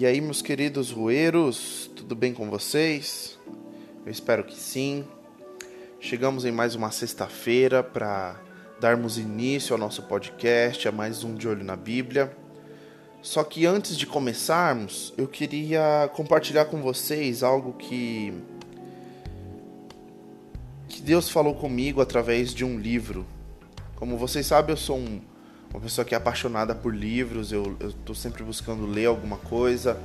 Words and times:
E 0.00 0.06
aí, 0.06 0.18
meus 0.18 0.40
queridos 0.40 0.90
roeiros, 0.90 1.90
tudo 1.94 2.14
bem 2.14 2.32
com 2.32 2.48
vocês? 2.48 3.38
Eu 4.02 4.10
espero 4.10 4.42
que 4.44 4.54
sim. 4.54 5.04
Chegamos 6.00 6.46
em 6.46 6.50
mais 6.50 6.74
uma 6.74 6.90
sexta-feira 6.90 7.82
para 7.82 8.40
darmos 8.80 9.18
início 9.18 9.74
ao 9.74 9.78
nosso 9.78 10.04
podcast, 10.04 10.88
a 10.88 10.90
mais 10.90 11.22
um 11.22 11.34
De 11.34 11.46
Olho 11.46 11.62
na 11.62 11.76
Bíblia. 11.76 12.34
Só 13.20 13.44
que 13.44 13.66
antes 13.66 13.94
de 13.94 14.06
começarmos, 14.06 15.12
eu 15.18 15.28
queria 15.28 16.10
compartilhar 16.14 16.64
com 16.64 16.80
vocês 16.80 17.42
algo 17.42 17.74
que 17.74 18.32
que 20.88 21.02
Deus 21.02 21.28
falou 21.28 21.54
comigo 21.54 22.00
através 22.00 22.54
de 22.54 22.64
um 22.64 22.78
livro. 22.78 23.26
Como 23.96 24.16
vocês 24.16 24.46
sabem, 24.46 24.72
eu 24.72 24.78
sou 24.78 24.96
um 24.96 25.20
uma 25.72 25.80
pessoa 25.80 26.04
que 26.04 26.14
é 26.14 26.18
apaixonada 26.18 26.74
por 26.74 26.94
livros, 26.94 27.52
eu 27.52 27.76
estou 27.80 28.14
sempre 28.14 28.42
buscando 28.42 28.86
ler 28.86 29.06
alguma 29.06 29.36
coisa. 29.36 30.00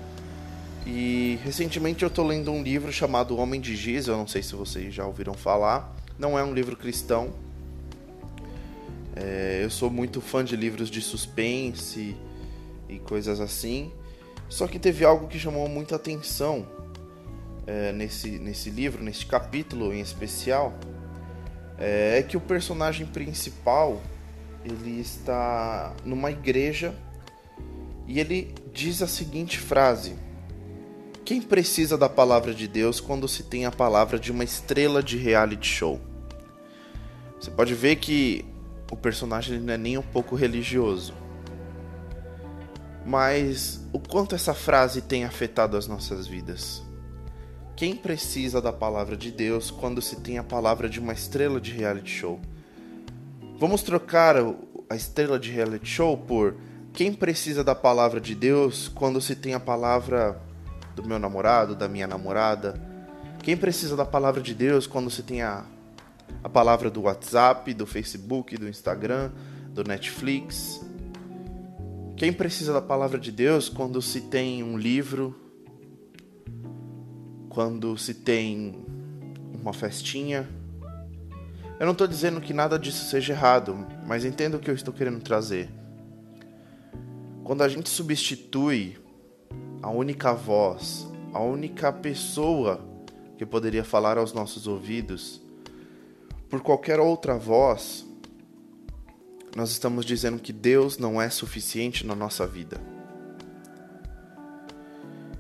E 0.86 1.40
recentemente 1.44 2.04
eu 2.04 2.08
estou 2.08 2.26
lendo 2.26 2.52
um 2.52 2.62
livro 2.62 2.92
chamado 2.92 3.36
Homem 3.38 3.60
de 3.60 3.76
Giz, 3.76 4.08
eu 4.08 4.16
não 4.16 4.28
sei 4.28 4.44
se 4.44 4.54
vocês 4.56 4.94
já 4.94 5.06
ouviram 5.06 5.34
falar. 5.34 5.96
Não 6.20 6.38
é 6.38 6.44
um 6.44 6.54
livro 6.54 6.78
cristão. 6.78 7.34
É, 9.16 9.62
eu 9.64 9.70
sou 9.72 9.90
muito 9.90 10.22
fã 10.22 10.46
de 10.46 10.56
livros 10.56 10.90
de 10.90 11.02
suspense 11.02 12.16
e 12.88 13.00
coisas 13.00 13.40
assim. 13.40 13.92
Só 14.48 14.68
que 14.68 14.78
teve 14.78 15.04
algo 15.04 15.28
que 15.28 15.40
chamou 15.40 15.68
muita 15.68 15.96
atenção 15.96 16.68
é, 17.66 17.92
nesse, 17.92 18.38
nesse 18.38 18.70
livro, 18.70 19.04
nesse 19.04 19.26
capítulo 19.26 19.92
em 19.92 20.00
especial. 20.00 20.74
É, 21.80 22.20
é 22.20 22.24
que 22.24 22.38
o 22.38 22.42
personagem 22.42 23.08
principal 23.08 24.00
ele 24.66 25.00
está 25.00 25.94
numa 26.04 26.32
igreja 26.32 26.94
e 28.08 28.20
ele 28.20 28.54
diz 28.74 29.02
a 29.02 29.08
seguinte 29.08 29.60
frase: 29.60 30.16
Quem 31.24 31.42
precisa 31.42 31.98
da 31.98 32.10
palavra 32.10 32.54
de 32.54 32.68
Deus 32.68 33.00
quando 33.00 33.28
se 33.28 33.44
tem 33.44 33.66
a 33.66 33.72
palavra 33.72 34.18
de 34.18 34.32
uma 34.32 34.44
estrela 34.44 35.04
de 35.04 35.18
reality 35.18 35.68
show? 35.68 36.02
Você 37.40 37.52
pode 37.52 37.76
ver 37.76 37.98
que 37.98 38.44
o 38.92 38.96
personagem 38.96 39.60
não 39.60 39.74
é 39.74 39.78
nem 39.78 39.98
um 39.98 40.02
pouco 40.02 40.36
religioso. 40.36 41.14
Mas 43.06 43.86
o 43.94 44.00
quanto 44.00 44.34
essa 44.34 44.54
frase 44.54 45.02
tem 45.02 45.26
afetado 45.26 45.78
as 45.78 45.88
nossas 45.88 46.26
vidas? 46.26 46.82
Quem 47.76 47.96
precisa 47.96 48.60
da 48.60 48.74
palavra 48.74 49.16
de 49.16 49.30
Deus 49.30 49.70
quando 49.70 50.02
se 50.02 50.16
tem 50.22 50.40
a 50.40 50.44
palavra 50.44 50.90
de 50.90 51.00
uma 51.00 51.14
estrela 51.14 51.62
de 51.62 51.72
reality 51.72 52.10
show? 52.10 52.40
Vamos 53.58 53.82
trocar 53.82 54.36
a 54.90 54.96
estrela 54.98 55.40
de 55.40 55.50
reality 55.50 55.86
show 55.86 56.18
por 56.18 56.58
quem 56.92 57.14
precisa 57.14 57.64
da 57.64 57.74
palavra 57.74 58.20
de 58.20 58.36
Deus 58.36 58.90
quando 58.90 59.22
se 59.22 59.34
tem 59.34 59.54
a 59.54 59.60
palavra 59.62 60.42
do 60.94 61.08
meu 61.08 61.18
namorado, 61.18 61.74
da 61.74 61.88
minha 61.88 62.06
namorada? 62.06 62.82
Quem 63.42 63.56
precisa 63.56 63.96
da 63.96 64.06
palavra 64.06 64.42
de 64.42 64.54
Deus 64.54 64.86
quando 64.88 65.10
se 65.10 65.24
tem 65.24 65.42
a, 65.42 65.66
a 66.44 66.50
palavra 66.50 66.90
do 66.90 67.04
WhatsApp, 67.04 67.74
do 67.74 67.86
Facebook, 67.86 68.58
do 68.58 68.68
Instagram, 68.68 69.32
do 69.70 69.86
Netflix? 69.86 70.82
Quem 72.18 72.34
precisa 72.34 72.74
da 72.74 72.82
palavra 72.82 73.18
de 73.18 73.32
Deus 73.32 73.70
quando 73.70 74.02
se 74.02 74.20
tem 74.22 74.64
um 74.64 74.78
livro, 74.78 75.34
quando 77.48 77.98
se 77.98 78.14
tem 78.16 78.86
uma 79.62 79.72
festinha? 79.72 80.46
Eu 81.78 81.86
não 81.86 81.92
estou 81.92 82.08
dizendo 82.08 82.40
que 82.40 82.54
nada 82.54 82.80
disso 82.80 83.06
seja 83.10 83.34
errado, 83.34 83.86
mas 84.08 84.24
entenda 84.24 84.56
o 84.56 84.60
que 84.60 84.70
eu 84.70 84.76
estou 84.76 84.94
querendo 84.94 85.20
trazer. 85.20 85.70
Quando 87.44 87.64
a 87.64 87.68
gente 87.68 87.90
substitui 87.90 88.98
a 89.82 89.90
única 89.90 90.34
voz, 90.34 91.06
a 91.34 91.42
única 91.42 91.92
pessoa 91.92 92.80
que 93.38 93.46
poderia 93.46 93.84
falar 93.84 94.18
aos 94.18 94.32
nossos 94.32 94.68
ouvidos 94.68 95.42
por 96.50 96.62
qualquer 96.62 96.98
outra 96.98 97.38
voz, 97.38 98.06
nós 99.54 99.70
estamos 99.72 100.06
dizendo 100.06 100.40
que 100.40 100.54
Deus 100.54 100.98
não 100.98 101.22
é 101.22 101.30
suficiente 101.30 102.06
na 102.06 102.16
nossa 102.16 102.48
vida. 102.48 102.80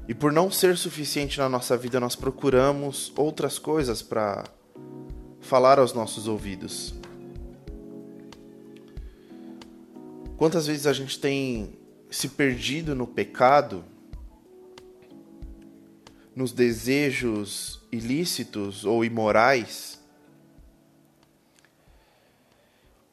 E 0.05 0.13
por 0.13 0.33
não 0.33 0.51
ser 0.51 0.77
suficiente 0.77 1.39
na 1.39 1.47
nossa 1.47 1.77
vida, 1.77 1.97
nós 1.97 2.15
procuramos 2.15 3.13
outras 3.15 3.57
coisas 3.57 4.01
para 4.01 4.43
falar 5.45 5.79
aos 5.79 5.93
nossos 5.93 6.27
ouvidos. 6.27 6.93
Quantas 10.37 10.67
vezes 10.67 10.87
a 10.87 10.93
gente 10.93 11.19
tem 11.19 11.77
se 12.09 12.29
perdido 12.29 12.95
no 12.95 13.07
pecado, 13.07 13.85
nos 16.35 16.51
desejos 16.51 17.81
ilícitos 17.91 18.83
ou 18.83 19.05
imorais, 19.05 20.01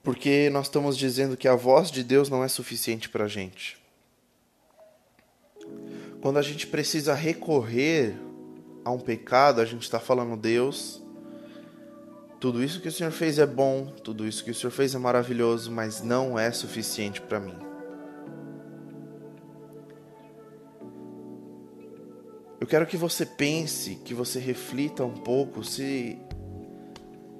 porque 0.03 0.51
nós 0.51 0.67
estamos 0.67 0.97
dizendo 0.97 1.37
que 1.37 1.47
a 1.47 1.55
voz 1.55 1.91
de 1.91 2.03
Deus 2.03 2.29
não 2.29 2.43
é 2.43 2.49
suficiente 2.49 3.09
para 3.09 3.25
a 3.25 3.29
gente. 3.29 3.77
Quando 6.21 6.39
a 6.39 6.43
gente 6.43 6.67
precisa 6.67 7.15
recorrer 7.15 8.17
a 8.85 8.91
um 8.91 8.99
pecado, 8.99 9.61
a 9.61 9.65
gente 9.65 9.83
está 9.83 10.01
falando, 10.01 10.37
Deus, 10.37 11.02
tudo 12.43 12.61
isso 12.61 12.81
que 12.81 12.89
o 12.89 12.93
Senhor 12.93 13.13
fez 13.13 13.39
é 13.39 13.47
bom, 13.47 13.87
tudo 14.03 14.27
isso 14.27 14.43
que 14.43 14.51
o 14.51 14.55
Senhor 14.55 14.73
fez 14.73 14.97
é 14.97 14.99
maravilhoso, 14.99 15.71
mas 15.71 16.03
não 16.03 16.37
é 16.37 16.51
suficiente 16.51 17.21
para 17.21 17.39
mim. 17.39 17.55
Eu 22.61 22.67
quero 22.67 22.85
que 22.85 22.97
você 22.97 23.25
pense, 23.25 23.95
que 24.05 24.13
você 24.13 24.41
reflita 24.41 25.05
um 25.05 25.15
pouco 25.15 25.63
se 25.63 26.19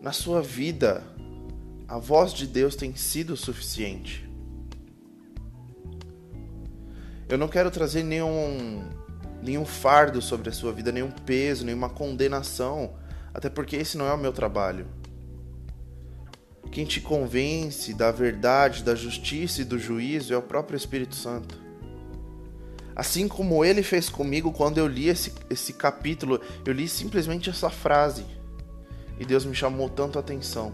na 0.01 0.13
sua 0.13 0.41
vida 0.41 1.03
a 1.89 1.99
voz 1.99 2.33
de 2.33 2.47
Deus 2.47 2.77
tem 2.77 2.95
sido 2.95 3.37
suficiente. 3.37 4.31
Eu 7.29 7.37
não 7.37 7.49
quero 7.49 7.73
trazer 7.73 8.05
nenhum 8.05 8.89
nenhum 9.43 9.65
fardo 9.65 10.23
sobre 10.23 10.49
a 10.49 10.53
sua 10.53 10.73
vida, 10.73 10.93
nenhum 10.93 11.11
peso, 11.11 11.65
nenhuma 11.65 11.91
condenação 11.91 13.02
até 13.35 13.49
porque 13.49 13.77
esse 13.77 13.97
não 13.97 14.07
é 14.07 14.13
o 14.13 14.19
meu 14.19 14.33
trabalho. 14.33 14.87
Quem 16.71 16.85
te 16.85 17.01
convence 17.01 17.93
da 17.93 18.11
verdade, 18.11 18.83
da 18.83 18.95
justiça 18.95 19.61
e 19.61 19.65
do 19.65 19.79
juízo 19.79 20.33
é 20.33 20.37
o 20.37 20.43
próprio 20.43 20.77
Espírito 20.77 21.15
Santo. 21.15 21.61
Assim 22.95 23.27
como 23.27 23.65
ele 23.65 23.83
fez 23.83 24.09
comigo 24.09 24.53
quando 24.53 24.79
eu 24.79 24.87
li 24.87 25.09
esse, 25.09 25.33
esse 25.49 25.73
capítulo, 25.73 26.41
eu 26.65 26.73
li 26.73 26.89
simplesmente 26.89 27.51
essa 27.51 27.71
frase 27.71 28.25
e 29.19 29.25
Deus 29.25 29.45
me 29.45 29.55
chamou 29.55 29.89
tanto 29.89 30.19
a 30.19 30.21
atenção. 30.21 30.73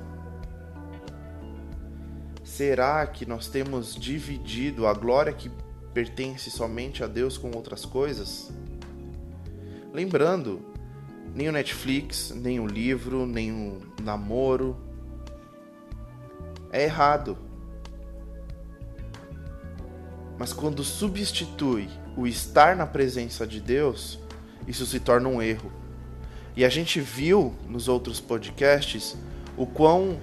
Será 2.43 3.07
que 3.07 3.27
nós 3.27 3.49
temos 3.49 3.95
dividido 3.95 4.87
a 4.87 4.95
glória 4.95 5.33
que 5.33 5.51
pertence 5.93 6.51
somente 6.51 7.05
a 7.05 7.07
Deus 7.07 7.37
com 7.37 7.51
outras 7.55 7.85
coisas? 7.85 8.51
Lembrando 9.93 10.65
nem 11.35 11.49
o 11.49 11.53
Netflix, 11.53 12.33
nem 12.35 12.61
o 12.61 12.67
livro, 12.67 13.27
nem 13.27 13.53
o 13.53 13.81
namoro. 14.03 14.77
É 16.73 16.85
errado. 16.85 17.39
Mas 20.39 20.53
quando 20.53 20.85
substitui 20.85 21.89
o 22.17 22.27
estar 22.27 22.77
na 22.77 22.87
presença 22.87 23.47
de 23.47 23.61
Deus, 23.61 24.19
isso 24.67 24.87
se 24.87 25.01
torna 25.01 25.29
um 25.29 25.43
erro. 25.43 25.73
E 26.57 26.65
a 26.65 26.69
gente 26.69 27.01
viu 27.01 27.55
nos 27.69 27.89
outros 27.89 28.21
podcasts 28.21 29.17
o 29.57 29.67
quão 29.67 30.19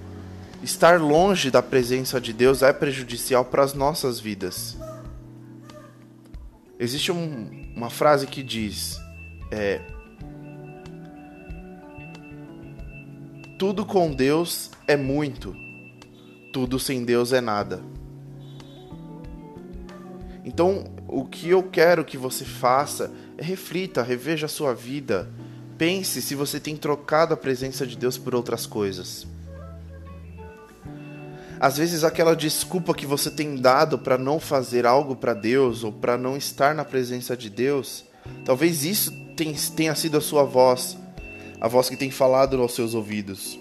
estar 0.62 1.00
longe 1.00 1.50
da 1.50 1.62
presença 1.62 2.20
de 2.20 2.32
Deus 2.32 2.62
é 2.62 2.72
prejudicial 2.72 3.44
para 3.44 3.62
as 3.62 3.74
nossas 3.74 4.18
vidas. 4.18 4.76
Existe 6.78 7.10
um, 7.10 7.72
uma 7.74 7.90
frase 7.90 8.26
que 8.26 8.42
diz: 8.42 8.98
é, 9.50 9.80
Tudo 13.58 13.86
com 13.86 14.12
Deus 14.12 14.70
é 14.86 14.98
muito, 14.98 15.56
tudo 16.52 16.78
sem 16.78 17.06
Deus 17.06 17.32
é 17.32 17.40
nada. 17.40 17.82
Então, 20.44 20.84
o 21.08 21.24
que 21.24 21.48
eu 21.48 21.62
quero 21.62 22.04
que 22.04 22.18
você 22.18 22.44
faça 22.44 23.10
é 23.38 23.42
reflita, 23.42 24.02
reveja 24.02 24.44
a 24.44 24.48
sua 24.48 24.74
vida, 24.74 25.30
pense 25.78 26.20
se 26.20 26.34
você 26.34 26.60
tem 26.60 26.76
trocado 26.76 27.32
a 27.32 27.36
presença 27.36 27.86
de 27.86 27.96
Deus 27.96 28.18
por 28.18 28.34
outras 28.34 28.66
coisas. 28.66 29.26
Às 31.58 31.78
vezes 31.78 32.04
aquela 32.04 32.36
desculpa 32.36 32.92
que 32.92 33.06
você 33.06 33.30
tem 33.30 33.56
dado 33.56 33.98
para 33.98 34.18
não 34.18 34.38
fazer 34.38 34.84
algo 34.84 35.16
para 35.16 35.32
Deus 35.32 35.82
ou 35.82 35.90
para 35.90 36.18
não 36.18 36.36
estar 36.36 36.74
na 36.74 36.84
presença 36.84 37.34
de 37.34 37.48
Deus, 37.48 38.04
talvez 38.44 38.84
isso 38.84 39.10
tenha 39.74 39.94
sido 39.94 40.18
a 40.18 40.20
sua 40.20 40.44
voz 40.44 40.98
a 41.60 41.68
voz 41.68 41.88
que 41.88 41.96
tem 41.96 42.10
falado 42.10 42.60
aos 42.60 42.74
seus 42.74 42.94
ouvidos. 42.94 43.58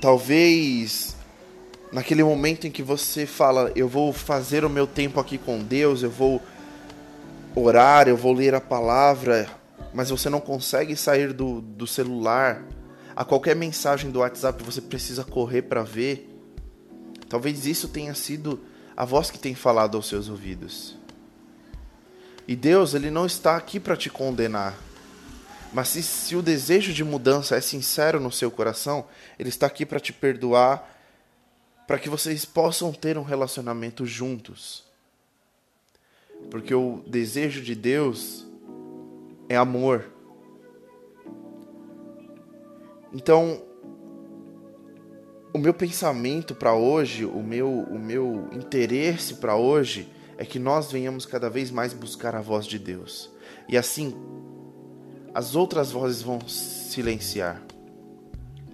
Talvez 0.00 1.16
naquele 1.92 2.24
momento 2.24 2.66
em 2.66 2.70
que 2.70 2.82
você 2.82 3.26
fala, 3.26 3.70
eu 3.76 3.86
vou 3.86 4.12
fazer 4.12 4.64
o 4.64 4.70
meu 4.70 4.86
tempo 4.86 5.20
aqui 5.20 5.36
com 5.36 5.62
Deus, 5.62 6.02
eu 6.02 6.10
vou 6.10 6.40
orar, 7.54 8.08
eu 8.08 8.16
vou 8.16 8.32
ler 8.32 8.54
a 8.54 8.60
palavra, 8.60 9.46
mas 9.92 10.08
você 10.08 10.30
não 10.30 10.40
consegue 10.40 10.96
sair 10.96 11.34
do, 11.34 11.60
do 11.60 11.86
celular, 11.86 12.64
a 13.14 13.24
qualquer 13.26 13.54
mensagem 13.54 14.10
do 14.10 14.20
WhatsApp 14.20 14.62
você 14.64 14.80
precisa 14.80 15.22
correr 15.22 15.62
para 15.62 15.82
ver. 15.82 16.30
Talvez 17.28 17.66
isso 17.66 17.88
tenha 17.88 18.14
sido 18.14 18.60
a 18.96 19.04
voz 19.04 19.30
que 19.30 19.38
tem 19.38 19.54
falado 19.54 19.96
aos 19.96 20.08
seus 20.08 20.30
ouvidos. 20.30 20.96
E 22.48 22.56
Deus, 22.56 22.94
ele 22.94 23.10
não 23.10 23.26
está 23.26 23.54
aqui 23.54 23.78
para 23.78 23.96
te 23.96 24.08
condenar. 24.08 24.74
Mas 25.72 25.88
se, 25.88 26.02
se 26.02 26.36
o 26.36 26.42
desejo 26.42 26.92
de 26.92 27.02
mudança 27.02 27.56
é 27.56 27.60
sincero 27.60 28.20
no 28.20 28.30
seu 28.30 28.50
coração, 28.50 29.06
ele 29.38 29.48
está 29.48 29.66
aqui 29.66 29.86
para 29.86 29.98
te 29.98 30.12
perdoar, 30.12 30.88
para 31.86 31.98
que 31.98 32.10
vocês 32.10 32.44
possam 32.44 32.92
ter 32.92 33.16
um 33.16 33.22
relacionamento 33.22 34.04
juntos. 34.04 34.84
Porque 36.50 36.74
o 36.74 37.02
desejo 37.06 37.62
de 37.62 37.74
Deus 37.74 38.46
é 39.48 39.56
amor. 39.56 40.10
Então, 43.12 43.62
o 45.54 45.58
meu 45.58 45.74
pensamento 45.74 46.54
para 46.54 46.74
hoje, 46.74 47.24
o 47.24 47.42
meu, 47.42 47.68
o 47.70 47.98
meu 47.98 48.48
interesse 48.52 49.34
para 49.34 49.56
hoje 49.56 50.08
é 50.38 50.44
que 50.44 50.58
nós 50.58 50.90
venhamos 50.90 51.26
cada 51.26 51.48
vez 51.50 51.70
mais 51.70 51.92
buscar 51.92 52.34
a 52.34 52.40
voz 52.40 52.66
de 52.66 52.78
Deus. 52.78 53.30
E 53.68 53.76
assim, 53.76 54.16
as 55.34 55.54
outras 55.54 55.90
vozes 55.90 56.22
vão 56.22 56.40
silenciar. 56.46 57.62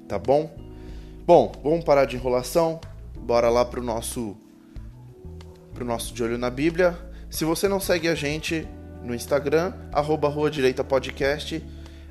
Tá 0.07 0.19
bom? 0.19 0.51
Bom, 1.27 1.53
vamos 1.63 1.85
parar 1.85 2.05
de 2.05 2.17
enrolação. 2.17 2.81
Bora 3.17 3.49
lá 3.49 3.65
pro 3.65 3.83
nosso 3.83 4.37
pro 5.75 5.85
nosso 5.85 6.13
de 6.13 6.23
olho 6.23 6.39
na 6.39 6.51
Bíblia. 6.51 6.99
Se 7.31 7.45
você 7.45 7.69
não 7.69 7.79
segue 7.79 8.09
a 8.09 8.15
gente 8.15 8.67
no 9.05 9.15
Instagram, 9.15 9.73
arroba 9.93 10.29
Rua 10.29 10.51
Direita 10.51 10.83
Podcast, 10.83 11.65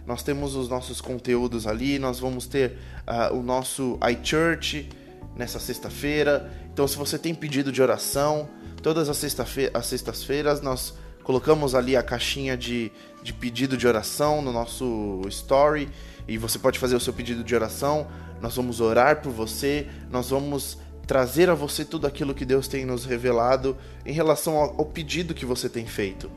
nós 0.05 0.23
temos 0.23 0.55
os 0.55 0.69
nossos 0.69 1.01
conteúdos 1.01 1.67
ali, 1.67 1.99
nós 1.99 2.19
vamos 2.19 2.47
ter 2.47 2.77
uh, 3.05 3.35
o 3.35 3.44
nosso 3.44 3.99
iChurch 4.09 4.88
nessa 5.35 5.59
sexta-feira. 5.59 6.49
Então, 6.71 6.88
se 6.88 6.95
você 6.95 7.17
tem 7.17 7.35
pedido 7.35 7.71
de 7.71 7.81
oração, 7.81 8.47
todas 8.81 9.09
as 9.09 9.17
sextas-feiras 9.17 10.61
nós 10.61 10.94
colocamos 11.27 11.75
ali 11.75 11.94
a 11.97 12.01
caixinha 12.01 12.56
de, 12.56 12.89
de 13.21 13.33
pedido 13.33 13.75
de 13.75 13.85
oração 13.85 14.41
no 14.41 14.53
nosso 14.53 15.19
story 15.27 15.89
e 16.25 16.38
você 16.38 16.57
pode 16.57 16.79
fazer 16.79 16.95
o 16.95 17.01
seu 17.01 17.12
pedido 17.12 17.44
de 17.44 17.53
oração. 17.53 18.07
Nós 18.39 18.56
vamos 18.56 18.79
orar 18.79 19.21
por 19.21 19.33
você, 19.33 19.88
nós 20.09 20.29
vamos 20.29 20.77
trazer 21.06 21.50
a 21.50 21.53
você 21.53 21.83
tudo 21.83 22.07
aquilo 22.07 22.33
que 22.33 22.45
Deus 22.45 22.69
tem 22.69 22.85
nos 22.85 23.03
revelado 23.03 23.75
em 24.06 24.13
relação 24.13 24.56
ao, 24.56 24.85
pedido 24.85 25.33
que 25.33 25.45
você 25.45 25.68
tem 25.68 25.85
feito. 25.85 26.31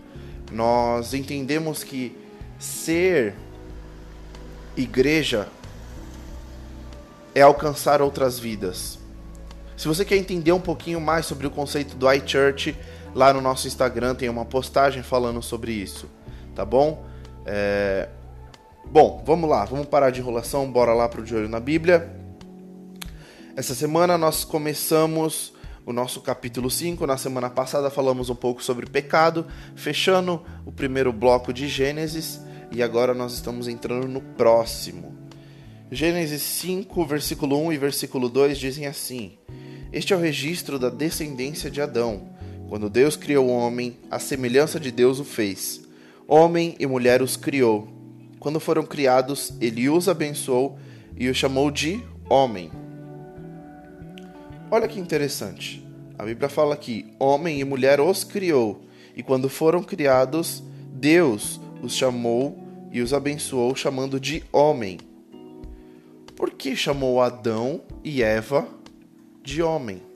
Nós 0.50 1.14
entendemos 1.14 1.84
que 1.84 2.16
ser 2.58 3.36
igreja 4.76 5.46
é 7.32 7.42
alcançar 7.42 8.02
outras 8.02 8.40
vidas. 8.40 8.98
Se 9.76 9.86
você 9.86 10.04
quer 10.04 10.16
entender 10.16 10.50
um 10.50 10.60
pouquinho 10.60 11.00
mais 11.00 11.26
sobre 11.26 11.46
o 11.46 11.50
conceito 11.50 11.94
do 11.94 12.12
iChurch, 12.12 12.76
lá 13.14 13.32
no 13.32 13.40
nosso 13.40 13.66
Instagram 13.66 14.14
tem 14.14 14.28
uma 14.28 14.44
postagem 14.44 15.02
falando 15.02 15.42
sobre 15.42 15.72
isso, 15.72 16.08
tá 16.54 16.64
bom? 16.64 17.04
É... 17.44 18.08
Bom, 18.90 19.22
vamos 19.24 19.48
lá, 19.48 19.64
vamos 19.64 19.86
parar 19.86 20.10
de 20.10 20.20
enrolação, 20.20 20.70
bora 20.70 20.92
lá 20.92 21.08
para 21.08 21.20
o 21.20 21.24
De 21.24 21.34
Olho 21.34 21.48
na 21.48 21.60
Bíblia. 21.60 22.10
Essa 23.56 23.74
semana 23.74 24.16
nós 24.16 24.44
começamos 24.44 25.52
o 25.84 25.92
nosso 25.92 26.20
capítulo 26.20 26.70
5. 26.70 27.06
Na 27.06 27.16
semana 27.16 27.50
passada 27.50 27.90
falamos 27.90 28.30
um 28.30 28.34
pouco 28.34 28.62
sobre 28.62 28.86
pecado, 28.86 29.46
fechando 29.74 30.42
o 30.64 30.72
primeiro 30.72 31.12
bloco 31.12 31.52
de 31.52 31.68
Gênesis, 31.68 32.40
e 32.70 32.82
agora 32.82 33.12
nós 33.12 33.32
estamos 33.32 33.68
entrando 33.68 34.06
no 34.08 34.20
próximo. 34.20 35.18
Gênesis 35.90 36.42
5, 36.42 37.04
versículo 37.04 37.58
1 37.66 37.72
e 37.72 37.78
versículo 37.78 38.28
2 38.28 38.58
dizem 38.58 38.86
assim: 38.86 39.38
Este 39.92 40.12
é 40.12 40.16
o 40.16 40.20
registro 40.20 40.78
da 40.78 40.88
descendência 40.88 41.70
de 41.70 41.80
Adão. 41.80 42.28
Quando 42.70 42.88
Deus 42.88 43.16
criou 43.16 43.48
o 43.48 43.50
homem, 43.50 43.96
a 44.08 44.20
semelhança 44.20 44.78
de 44.78 44.92
Deus 44.92 45.18
o 45.18 45.24
fez. 45.24 45.80
Homem 46.28 46.76
e 46.78 46.86
mulher 46.86 47.20
os 47.20 47.36
criou. 47.36 47.88
Quando 48.38 48.60
foram 48.60 48.86
criados, 48.86 49.52
ele 49.60 49.90
os 49.90 50.08
abençoou 50.08 50.78
e 51.18 51.28
os 51.28 51.36
chamou 51.36 51.68
de 51.68 52.00
homem. 52.28 52.70
Olha 54.70 54.86
que 54.86 55.00
interessante. 55.00 55.84
A 56.16 56.24
Bíblia 56.24 56.48
fala 56.48 56.76
que 56.76 57.12
homem 57.18 57.58
e 57.58 57.64
mulher 57.64 58.00
os 58.00 58.22
criou, 58.22 58.84
e 59.16 59.22
quando 59.22 59.48
foram 59.48 59.82
criados, 59.82 60.62
Deus 60.92 61.60
os 61.82 61.96
chamou 61.96 62.56
e 62.92 63.00
os 63.00 63.12
abençoou, 63.12 63.74
chamando 63.74 64.20
de 64.20 64.44
homem. 64.52 64.96
Por 66.36 66.50
que 66.50 66.76
chamou 66.76 67.20
Adão 67.20 67.80
e 68.04 68.22
Eva 68.22 68.68
de 69.42 69.60
homem? 69.60 70.09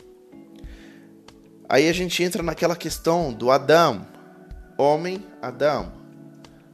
Aí 1.74 1.88
a 1.88 1.92
gente 1.92 2.22
entra 2.22 2.40
naquela 2.40 2.76
questão 2.76 3.32
do 3.32 3.50
Adão, 3.50 4.06
homem, 4.78 5.26
Adão, 5.42 5.92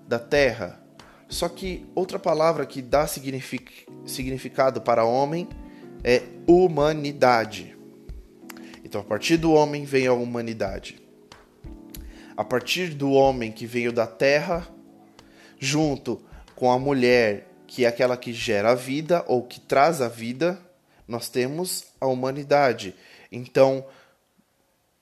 da 0.06 0.18
terra. 0.18 0.78
Só 1.26 1.48
que 1.48 1.86
outra 1.94 2.18
palavra 2.18 2.66
que 2.66 2.82
dá 2.82 3.06
significado 3.06 4.82
para 4.82 5.02
homem 5.02 5.48
é 6.04 6.24
humanidade. 6.46 7.74
Então, 8.84 9.00
a 9.00 9.04
partir 9.04 9.38
do 9.38 9.54
homem 9.54 9.86
vem 9.86 10.06
a 10.06 10.12
humanidade. 10.12 11.00
A 12.36 12.44
partir 12.44 12.90
do 12.90 13.10
homem 13.10 13.50
que 13.50 13.64
veio 13.64 13.94
da 13.94 14.06
terra, 14.06 14.68
junto 15.58 16.20
com 16.54 16.70
a 16.70 16.78
mulher, 16.78 17.50
que 17.66 17.86
é 17.86 17.88
aquela 17.88 18.18
que 18.18 18.34
gera 18.34 18.72
a 18.72 18.74
vida 18.74 19.24
ou 19.26 19.44
que 19.44 19.60
traz 19.60 20.02
a 20.02 20.08
vida, 20.08 20.60
nós 21.08 21.30
temos 21.30 21.86
a 21.98 22.06
humanidade. 22.06 22.94
Então, 23.32 23.82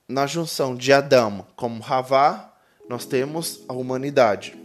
na 0.09 0.25
junção 0.25 0.75
de 0.75 0.91
Adão 0.91 1.45
com 1.55 1.79
Havá, 1.87 2.51
nós 2.89 3.05
temos 3.05 3.63
a 3.67 3.73
humanidade. 3.73 4.57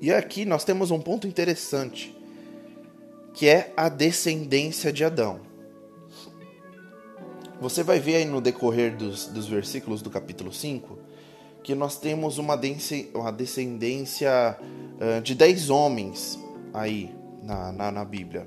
E 0.00 0.12
aqui 0.12 0.44
nós 0.44 0.62
temos 0.62 0.92
um 0.92 1.00
ponto 1.00 1.26
interessante 1.26 2.16
que 3.34 3.48
é 3.48 3.72
a 3.76 3.88
descendência 3.88 4.92
de 4.92 5.04
Adão. 5.04 5.40
Você 7.60 7.82
vai 7.82 7.98
ver 7.98 8.16
aí 8.16 8.24
no 8.24 8.40
decorrer 8.40 8.96
dos, 8.96 9.26
dos 9.26 9.48
versículos 9.48 10.00
do 10.00 10.08
capítulo 10.08 10.52
5 10.52 10.98
que 11.62 11.74
nós 11.74 11.98
temos 11.98 12.38
uma, 12.38 12.58
uma 13.12 13.32
descendência 13.32 14.56
uh, 14.60 15.20
de 15.20 15.34
dez 15.34 15.68
homens 15.68 16.38
aí 16.72 17.12
na, 17.42 17.72
na, 17.72 17.90
na 17.90 18.04
Bíblia. 18.04 18.46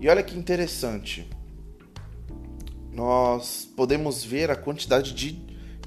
E 0.00 0.08
olha 0.08 0.22
que 0.22 0.38
interessante. 0.38 1.28
Nós 2.98 3.64
podemos 3.76 4.24
ver 4.24 4.50
a 4.50 4.56
quantidade 4.56 5.14
de, 5.14 5.30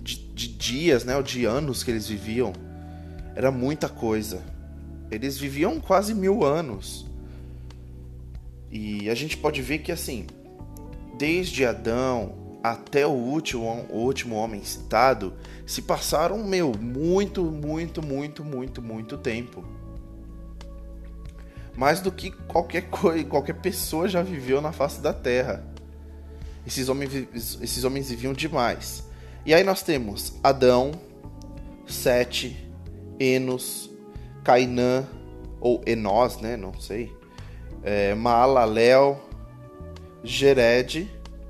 de, 0.01 0.15
de 0.15 0.47
dias, 0.47 1.03
né, 1.03 1.17
ou 1.17 1.21
de 1.21 1.43
anos 1.43 1.83
que 1.83 1.91
eles 1.91 2.07
viviam. 2.07 2.53
Era 3.35 3.51
muita 3.51 3.89
coisa. 3.89 4.41
Eles 5.11 5.37
viviam 5.37 5.77
quase 5.81 6.13
mil 6.13 6.41
anos. 6.45 7.05
E 8.71 9.09
a 9.09 9.13
gente 9.13 9.35
pode 9.35 9.61
ver 9.61 9.79
que 9.79 9.91
assim, 9.91 10.25
desde 11.17 11.65
Adão 11.65 12.59
até 12.63 13.05
o 13.05 13.09
último, 13.09 13.85
o 13.89 13.97
último 13.97 14.37
homem 14.37 14.63
citado, 14.63 15.33
se 15.67 15.81
passaram, 15.81 16.41
meu, 16.41 16.71
muito, 16.79 17.43
muito, 17.43 18.01
muito, 18.01 18.41
muito, 18.41 18.81
muito 18.81 19.17
tempo. 19.17 19.65
Mais 21.75 21.99
do 21.99 22.09
que 22.09 22.31
qualquer 22.31 22.83
coisa, 22.89 23.25
qualquer 23.25 23.55
pessoa 23.55 24.07
já 24.07 24.23
viveu 24.23 24.61
na 24.61 24.71
face 24.71 25.01
da 25.01 25.11
Terra. 25.11 25.70
Esses 26.65 26.89
homens, 26.89 27.11
esses 27.61 27.83
homens 27.83 28.09
viviam 28.09 28.33
demais. 28.33 29.03
E 29.45 29.53
aí 29.53 29.63
nós 29.63 29.81
temos 29.81 30.33
Adão, 30.43 30.91
Sete, 31.87 32.71
Enos, 33.19 33.89
Cainã, 34.43 35.07
ou 35.59 35.81
Enós, 35.85 36.37
né? 36.37 36.55
Não 36.55 36.79
sei 36.79 37.21
é, 37.83 38.13
Maalalel, 38.13 39.19
Gered, 40.23 41.09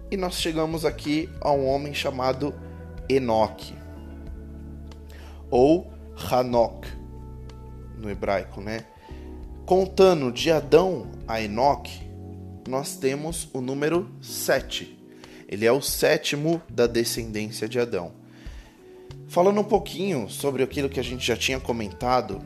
e 0.10 0.18
nós 0.18 0.36
chegamos 0.36 0.86
aqui 0.86 1.30
a 1.42 1.52
um 1.52 1.68
homem 1.68 1.94
chamado 1.94 2.54
Enoque, 3.10 3.76
ou 5.50 5.92
Hanok, 6.30 6.88
no 7.98 8.10
hebraico, 8.10 8.62
né? 8.62 8.86
Contando 9.66 10.32
de 10.32 10.52
Adão 10.52 11.12
a 11.28 11.42
Enoque, 11.42 12.10
nós 12.68 12.96
temos 12.96 13.50
o 13.54 13.62
número 13.62 14.10
7. 14.22 15.01
Ele 15.52 15.66
é 15.66 15.72
o 15.72 15.82
sétimo 15.82 16.62
da 16.70 16.88
descendência 16.88 17.70
de 17.70 17.80
Adão. 17.80 18.14
Falando 19.28 19.62
um 19.62 19.66
pouquinho 19.66 20.28
sobre 20.30 20.64
aquilo 20.64 20.90
que 20.90 21.00
a 21.00 21.04
gente 21.04 21.26
já 21.28 21.38
tinha 21.38 21.60
comentado 21.60 22.42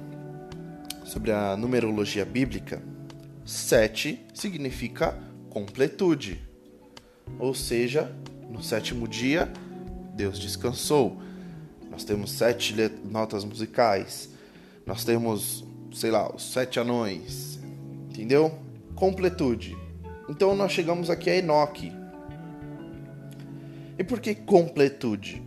sobre 1.05 1.31
a 1.31 1.55
numerologia 1.55 2.25
bíblica, 2.25 2.81
Sete 3.45 4.25
significa 4.33 5.15
completude. 5.51 6.41
ou 7.37 7.53
seja, 7.53 8.11
no 8.49 8.63
sétimo 8.63 9.07
dia, 9.07 9.51
Deus 10.15 10.39
descansou. 10.39 11.21
Nós 11.91 12.03
temos 12.03 12.31
sete 12.31 12.73
notas 13.03 13.45
musicais, 13.45 14.29
nós 14.85 15.03
temos, 15.05 15.63
sei 15.93 16.09
lá, 16.09 16.33
os 16.33 16.51
sete 16.51 16.79
anões, 16.79 17.59
entendeu? 18.09 18.57
Completude. 18.95 19.77
Então 20.27 20.55
nós 20.55 20.71
chegamos 20.71 21.09
aqui 21.11 21.29
a 21.29 21.35
Enoque. 21.35 21.91
E 23.97 24.03
por 24.03 24.19
que 24.19 24.35
completude? 24.35 25.41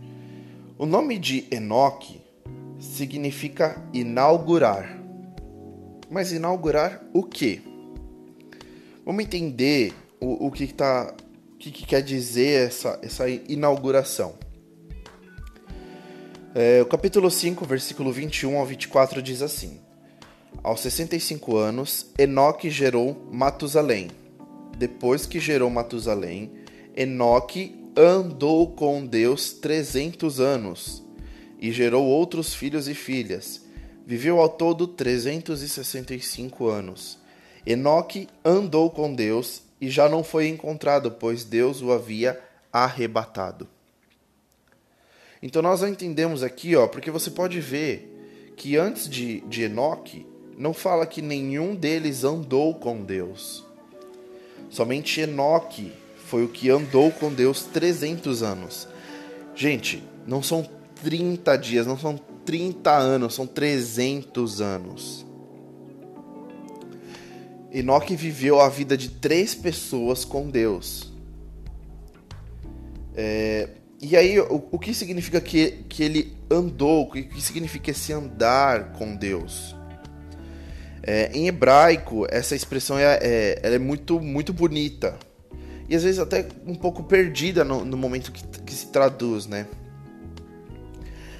O 0.77 0.85
nome 0.85 1.19
de 1.19 1.45
Enoque 1.51 2.21
significa 2.79 3.81
inaugurar. 3.93 4.97
Mas 6.09 6.31
inaugurar 6.31 7.03
o 7.13 7.23
quê? 7.23 7.61
Vamos 9.05 9.23
entender 9.23 9.93
o, 10.19 10.47
o 10.47 10.51
que, 10.51 10.67
tá, 10.73 11.13
o 11.53 11.57
que, 11.57 11.71
que 11.71 11.85
quer 11.85 12.01
dizer 12.01 12.67
essa, 12.67 12.99
essa 13.03 13.29
inauguração. 13.29 14.33
É, 16.55 16.81
o 16.81 16.85
capítulo 16.85 17.29
5, 17.29 17.63
versículo 17.65 18.11
21 18.11 18.57
ao 18.57 18.65
24 18.65 19.21
diz 19.21 19.43
assim: 19.43 19.79
Aos 20.63 20.79
65 20.79 21.55
anos, 21.55 22.07
Enoque 22.17 22.71
gerou 22.71 23.29
Matusalém. 23.31 24.09
Depois 24.77 25.27
que 25.27 25.39
gerou 25.39 25.69
Matusalém, 25.69 26.51
Enoque 26.95 27.78
andou 27.95 28.71
com 28.71 29.05
Deus 29.05 29.53
300 29.53 30.39
anos 30.39 31.03
e 31.59 31.71
gerou 31.71 32.05
outros 32.05 32.53
filhos 32.53 32.87
e 32.87 32.93
filhas. 32.93 33.65
Viveu 34.05 34.39
ao 34.39 34.49
todo 34.49 34.87
365 34.87 36.67
anos. 36.67 37.19
Enoque 37.65 38.27
andou 38.43 38.89
com 38.89 39.13
Deus 39.13 39.61
e 39.79 39.89
já 39.89 40.09
não 40.09 40.23
foi 40.23 40.47
encontrado, 40.47 41.11
pois 41.11 41.43
Deus 41.43 41.81
o 41.81 41.91
havia 41.91 42.39
arrebatado. 42.71 43.67
Então 45.41 45.61
nós 45.61 45.83
entendemos 45.83 46.43
aqui, 46.43 46.75
ó, 46.75 46.87
porque 46.87 47.11
você 47.11 47.31
pode 47.31 47.59
ver 47.59 48.53
que 48.57 48.75
antes 48.75 49.07
de, 49.07 49.41
de 49.41 49.63
Enoque, 49.63 50.25
não 50.57 50.73
fala 50.73 51.05
que 51.05 51.21
nenhum 51.21 51.73
deles 51.73 52.25
andou 52.25 52.75
com 52.75 53.01
Deus. 53.01 53.65
Somente 54.69 55.21
Enoque 55.21 55.93
foi 56.29 56.43
o 56.43 56.47
que 56.47 56.69
andou 56.69 57.11
com 57.11 57.33
Deus 57.33 57.63
300 57.63 58.43
anos. 58.43 58.87
Gente, 59.55 60.03
não 60.27 60.43
são 60.43 60.63
30 61.03 61.57
dias, 61.57 61.87
não 61.87 61.97
são 61.97 62.19
30 62.45 62.91
anos, 62.95 63.33
são 63.33 63.47
300 63.47 64.61
anos. 64.61 65.25
Enoque 67.71 68.15
viveu 68.15 68.61
a 68.61 68.69
vida 68.69 68.95
de 68.95 69.09
três 69.09 69.55
pessoas 69.55 70.23
com 70.23 70.49
Deus. 70.49 71.11
É, 73.15 73.69
e 73.99 74.15
aí, 74.15 74.39
o, 74.39 74.67
o, 74.71 74.79
que 74.79 74.93
significa 74.93 75.41
que, 75.41 75.83
que 75.89 76.03
ele 76.03 76.37
andou? 76.49 77.03
O 77.03 77.11
que, 77.11 77.41
significa 77.41 77.89
esse 77.89 78.13
andar 78.13 78.93
com 78.93 79.15
Deus? 79.15 79.75
É, 81.01 81.31
em 81.33 81.47
hebraico, 81.47 82.27
essa 82.29 82.55
expressão 82.55 82.99
é, 82.99 83.19
é, 83.21 83.59
ela 83.63 83.75
é 83.75 83.79
muito, 83.79 84.19
muito 84.19 84.53
bonita. 84.53 85.17
E 85.89 85.95
às 85.95 86.03
vezes 86.03 86.19
até 86.19 86.47
um 86.67 86.75
pouco 86.75 87.03
perdida 87.03 87.63
no, 87.63 87.83
no 87.83 87.97
momento 87.97 88.31
que, 88.31 88.43
que 88.61 88.73
se 88.73 88.87
traduz, 88.87 89.47
né? 89.47 89.65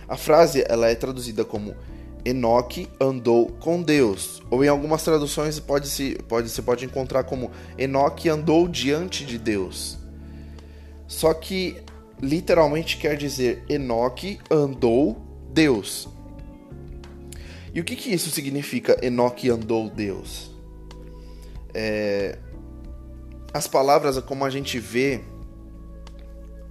A 0.07 0.17
frase 0.17 0.65
ela 0.67 0.89
é 0.89 0.95
traduzida 0.95 1.45
como 1.45 1.75
Enoque 2.25 2.89
andou 2.99 3.47
com 3.59 3.81
Deus, 3.81 4.41
ou 4.49 4.63
em 4.63 4.67
algumas 4.67 5.03
traduções 5.03 5.59
pode 5.59 5.87
se 5.87 6.15
pode 6.27 6.49
você 6.49 6.61
pode 6.61 6.83
encontrar 6.83 7.23
como 7.23 7.51
Enoque 7.77 8.27
andou 8.27 8.67
diante 8.67 9.23
de 9.23 9.37
Deus. 9.37 9.97
Só 11.07 11.33
que 11.33 11.77
literalmente 12.21 12.97
quer 12.97 13.15
dizer 13.15 13.63
Enoque 13.69 14.39
andou 14.49 15.17
Deus. 15.53 16.07
E 17.73 17.79
o 17.79 17.83
que, 17.83 17.95
que 17.95 18.11
isso 18.11 18.29
significa? 18.31 18.97
Enoque 19.05 19.49
andou 19.49 19.89
Deus. 19.89 20.51
É... 21.73 22.37
As 23.53 23.67
palavras, 23.67 24.19
como 24.19 24.45
a 24.45 24.49
gente 24.49 24.79
vê, 24.79 25.21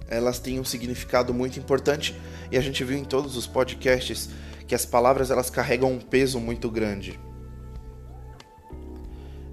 elas 0.07 0.39
têm 0.39 0.59
um 0.59 0.65
significado 0.65 1.33
muito 1.33 1.59
importante 1.59 2.15
e 2.51 2.57
a 2.57 2.61
gente 2.61 2.83
viu 2.83 2.97
em 2.97 3.03
todos 3.03 3.35
os 3.35 3.45
podcasts 3.45 4.29
que 4.67 4.73
as 4.73 4.85
palavras 4.85 5.29
elas 5.29 5.49
carregam 5.49 5.91
um 5.91 5.99
peso 5.99 6.39
muito 6.39 6.69
grande. 6.69 7.19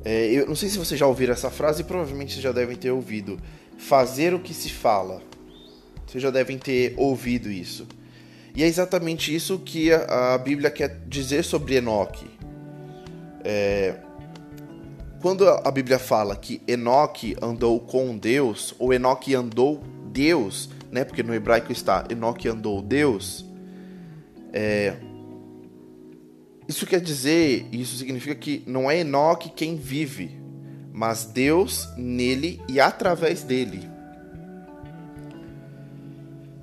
É, 0.04 0.26
eu 0.26 0.46
não 0.46 0.54
sei 0.54 0.68
se 0.68 0.78
vocês 0.78 1.00
já 1.00 1.06
ouviram 1.06 1.32
essa 1.32 1.50
frase, 1.50 1.82
provavelmente 1.82 2.32
vocês 2.32 2.42
já 2.42 2.52
devem 2.52 2.76
ter 2.76 2.90
ouvido. 2.90 3.40
Fazer 3.76 4.32
o 4.32 4.38
que 4.38 4.54
se 4.54 4.70
fala. 4.70 5.20
Vocês 6.06 6.22
já 6.22 6.30
devem 6.30 6.58
ter 6.58 6.94
ouvido 6.96 7.50
isso. 7.50 7.88
E 8.54 8.62
é 8.62 8.66
exatamente 8.66 9.34
isso 9.34 9.58
que 9.58 9.92
a, 9.92 10.34
a 10.34 10.38
Bíblia 10.38 10.70
quer 10.70 11.00
dizer 11.06 11.42
sobre 11.42 11.74
Enoque. 11.74 12.30
É, 13.44 13.96
quando 15.26 15.48
a 15.48 15.70
Bíblia 15.72 15.98
fala 15.98 16.36
que 16.36 16.62
Enoque 16.68 17.36
andou 17.42 17.80
com 17.80 18.16
Deus, 18.16 18.72
ou 18.78 18.94
Enoque 18.94 19.34
andou 19.34 19.82
Deus, 20.12 20.70
né? 20.88 21.04
Porque 21.04 21.20
no 21.20 21.34
hebraico 21.34 21.72
está 21.72 22.04
Enoque 22.08 22.46
andou 22.46 22.80
Deus. 22.80 23.44
É, 24.52 24.94
isso 26.68 26.86
quer 26.86 27.00
dizer, 27.00 27.66
isso 27.72 27.96
significa 27.96 28.36
que 28.36 28.62
não 28.68 28.88
é 28.88 29.00
Enoque 29.00 29.50
quem 29.50 29.74
vive, 29.74 30.40
mas 30.92 31.24
Deus 31.24 31.88
nele 31.96 32.62
e 32.68 32.78
através 32.78 33.42
dele. 33.42 33.90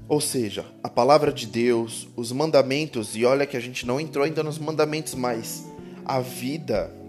Ou 0.08 0.22
seja, 0.22 0.66
a 0.82 0.88
palavra 0.88 1.34
de 1.34 1.48
Deus, 1.48 2.08
os 2.16 2.32
mandamentos, 2.32 3.14
e 3.14 3.26
olha 3.26 3.46
que 3.46 3.58
a 3.58 3.60
gente 3.60 3.86
não 3.86 4.00
entrou 4.00 4.24
ainda 4.24 4.42
nos 4.42 4.58
mandamentos, 4.58 5.16
mas 5.16 5.68
a 6.06 6.22
vida, 6.22 7.03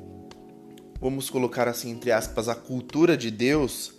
vamos 1.04 1.28
colocar 1.28 1.68
assim 1.68 1.90
entre 1.90 2.10
aspas, 2.10 2.48
a 2.48 2.54
cultura 2.54 3.14
de 3.14 3.30
Deus, 3.30 3.92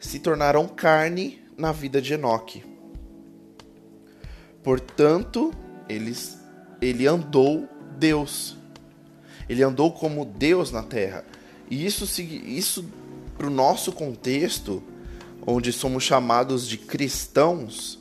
se 0.00 0.18
tornaram 0.18 0.66
carne 0.66 1.40
na 1.56 1.70
vida 1.70 2.02
de 2.02 2.14
Enoque. 2.14 2.64
Portanto, 4.60 5.54
eles, 5.88 6.36
ele 6.82 7.06
andou 7.06 7.68
Deus. 7.96 8.56
Ele 9.48 9.62
andou 9.62 9.92
como 9.92 10.24
Deus 10.24 10.72
na 10.72 10.82
terra. 10.82 11.24
E 11.70 11.86
isso, 11.86 12.20
isso 12.20 12.84
para 13.36 13.46
o 13.46 13.50
nosso 13.50 13.92
contexto, 13.92 14.82
onde 15.46 15.72
somos 15.72 16.02
chamados 16.02 16.66
de 16.66 16.76
cristãos, 16.76 18.00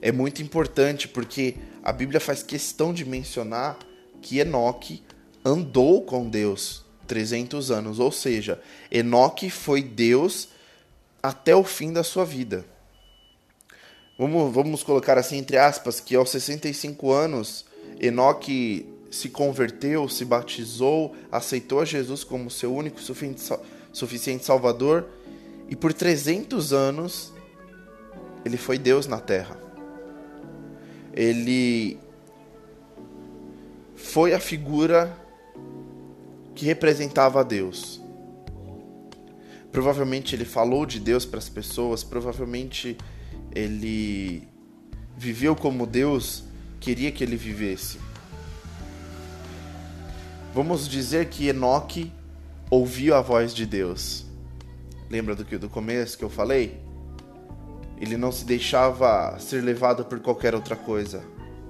é 0.00 0.10
muito 0.10 0.40
importante 0.40 1.06
porque 1.06 1.56
a 1.82 1.92
Bíblia 1.92 2.20
faz 2.20 2.42
questão 2.42 2.94
de 2.94 3.04
mencionar 3.04 3.78
que 4.22 4.38
Enoque 4.38 5.02
andou 5.44 6.00
com 6.00 6.26
Deus 6.26 6.83
300 7.06 7.70
anos, 7.70 7.98
ou 7.98 8.10
seja, 8.10 8.60
Enoque 8.90 9.50
foi 9.50 9.82
Deus 9.82 10.48
até 11.22 11.54
o 11.54 11.64
fim 11.64 11.92
da 11.92 12.02
sua 12.02 12.24
vida. 12.24 12.64
Vamos, 14.18 14.54
vamos 14.54 14.82
colocar 14.82 15.18
assim 15.18 15.38
entre 15.38 15.56
aspas 15.56 15.98
que 16.00 16.14
aos 16.14 16.30
65 16.30 17.10
anos 17.12 17.64
Enoque 18.00 18.86
se 19.10 19.28
converteu, 19.28 20.08
se 20.08 20.24
batizou, 20.24 21.14
aceitou 21.30 21.80
a 21.80 21.84
Jesus 21.84 22.24
como 22.24 22.50
seu 22.50 22.74
único 22.74 23.00
suficiente 23.00 24.44
Salvador 24.44 25.06
e 25.68 25.76
por 25.76 25.92
300 25.92 26.72
anos 26.72 27.32
ele 28.44 28.56
foi 28.56 28.78
Deus 28.78 29.06
na 29.06 29.20
terra. 29.20 29.58
Ele 31.12 31.98
foi 33.94 34.34
a 34.34 34.40
figura 34.40 35.16
que 36.54 36.64
representava 36.66 37.40
a 37.40 37.42
Deus. 37.42 38.00
Provavelmente 39.72 40.36
ele 40.36 40.44
falou 40.44 40.86
de 40.86 41.00
Deus 41.00 41.24
para 41.24 41.38
as 41.38 41.48
pessoas, 41.48 42.04
provavelmente 42.04 42.96
ele 43.54 44.46
viveu 45.16 45.56
como 45.56 45.86
Deus 45.86 46.44
queria 46.80 47.10
que 47.10 47.24
ele 47.24 47.36
vivesse. 47.36 47.98
Vamos 50.54 50.88
dizer 50.88 51.28
que 51.28 51.48
Enoque 51.48 52.12
ouviu 52.70 53.14
a 53.14 53.20
voz 53.20 53.52
de 53.52 53.66
Deus. 53.66 54.24
Lembra 55.10 55.34
do 55.34 55.44
que 55.44 55.58
do 55.58 55.68
começo 55.68 56.16
que 56.16 56.24
eu 56.24 56.30
falei? 56.30 56.80
Ele 58.00 58.16
não 58.16 58.30
se 58.30 58.44
deixava 58.44 59.36
ser 59.38 59.62
levado 59.62 60.04
por 60.04 60.20
qualquer 60.20 60.54
outra 60.54 60.76
coisa. 60.76 61.24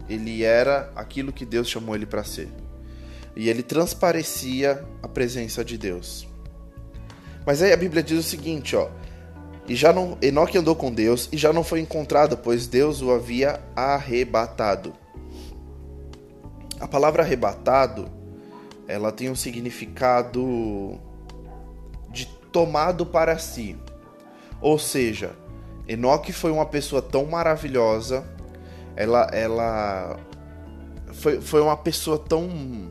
Ele 0.08 0.42
era 0.42 0.92
aquilo 0.94 1.32
que 1.32 1.46
Deus 1.46 1.68
chamou 1.68 1.94
ele 1.94 2.06
para 2.06 2.24
ser. 2.24 2.48
E 3.36 3.48
ele 3.48 3.62
transparecia 3.62 4.84
a 5.02 5.08
presença 5.08 5.64
de 5.64 5.76
Deus. 5.76 6.26
Mas 7.46 7.60
aí 7.60 7.72
a 7.72 7.76
Bíblia 7.76 8.02
diz 8.02 8.18
o 8.18 8.22
seguinte, 8.22 8.76
ó: 8.76 8.88
e 9.66 9.74
já 9.74 9.92
não 9.92 10.18
Enoque 10.20 10.58
andou 10.58 10.76
com 10.76 10.92
Deus 10.92 11.28
e 11.32 11.38
já 11.38 11.52
não 11.52 11.64
foi 11.64 11.80
encontrado, 11.80 12.36
pois 12.36 12.66
Deus 12.66 13.00
o 13.00 13.10
havia 13.10 13.60
arrebatado. 13.74 14.92
A 16.78 16.86
palavra 16.86 17.22
arrebatado, 17.22 18.10
ela 18.86 19.10
tem 19.10 19.30
um 19.30 19.34
significado 19.34 21.00
de 22.10 22.26
tomado 22.52 23.06
para 23.06 23.38
si. 23.38 23.76
Ou 24.60 24.78
seja, 24.78 25.34
Enoque 25.88 26.32
foi 26.32 26.50
uma 26.50 26.66
pessoa 26.66 27.00
tão 27.00 27.24
maravilhosa, 27.24 28.24
ela, 28.94 29.28
ela 29.32 30.18
foi, 31.12 31.40
foi 31.40 31.60
uma 31.62 31.76
pessoa 31.76 32.18
tão. 32.18 32.86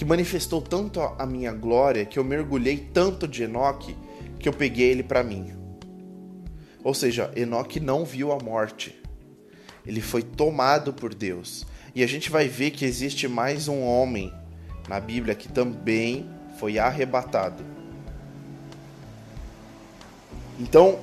Que 0.00 0.04
manifestou 0.06 0.62
tanto 0.62 0.98
a 0.98 1.26
minha 1.26 1.52
glória 1.52 2.06
que 2.06 2.18
eu 2.18 2.24
mergulhei 2.24 2.78
tanto 2.78 3.28
de 3.28 3.42
Enoque 3.42 3.94
que 4.38 4.48
eu 4.48 4.52
peguei 4.54 4.88
ele 4.88 5.02
para 5.02 5.22
mim. 5.22 5.52
Ou 6.82 6.94
seja, 6.94 7.30
Enoque 7.36 7.78
não 7.78 8.02
viu 8.02 8.32
a 8.32 8.38
morte. 8.38 8.98
Ele 9.86 10.00
foi 10.00 10.22
tomado 10.22 10.90
por 10.90 11.14
Deus. 11.14 11.66
E 11.94 12.02
a 12.02 12.06
gente 12.06 12.30
vai 12.30 12.48
ver 12.48 12.70
que 12.70 12.86
existe 12.86 13.28
mais 13.28 13.68
um 13.68 13.82
homem 13.82 14.32
na 14.88 14.98
Bíblia 14.98 15.34
que 15.34 15.48
também 15.48 16.26
foi 16.58 16.78
arrebatado. 16.78 17.62
Então, 20.58 20.98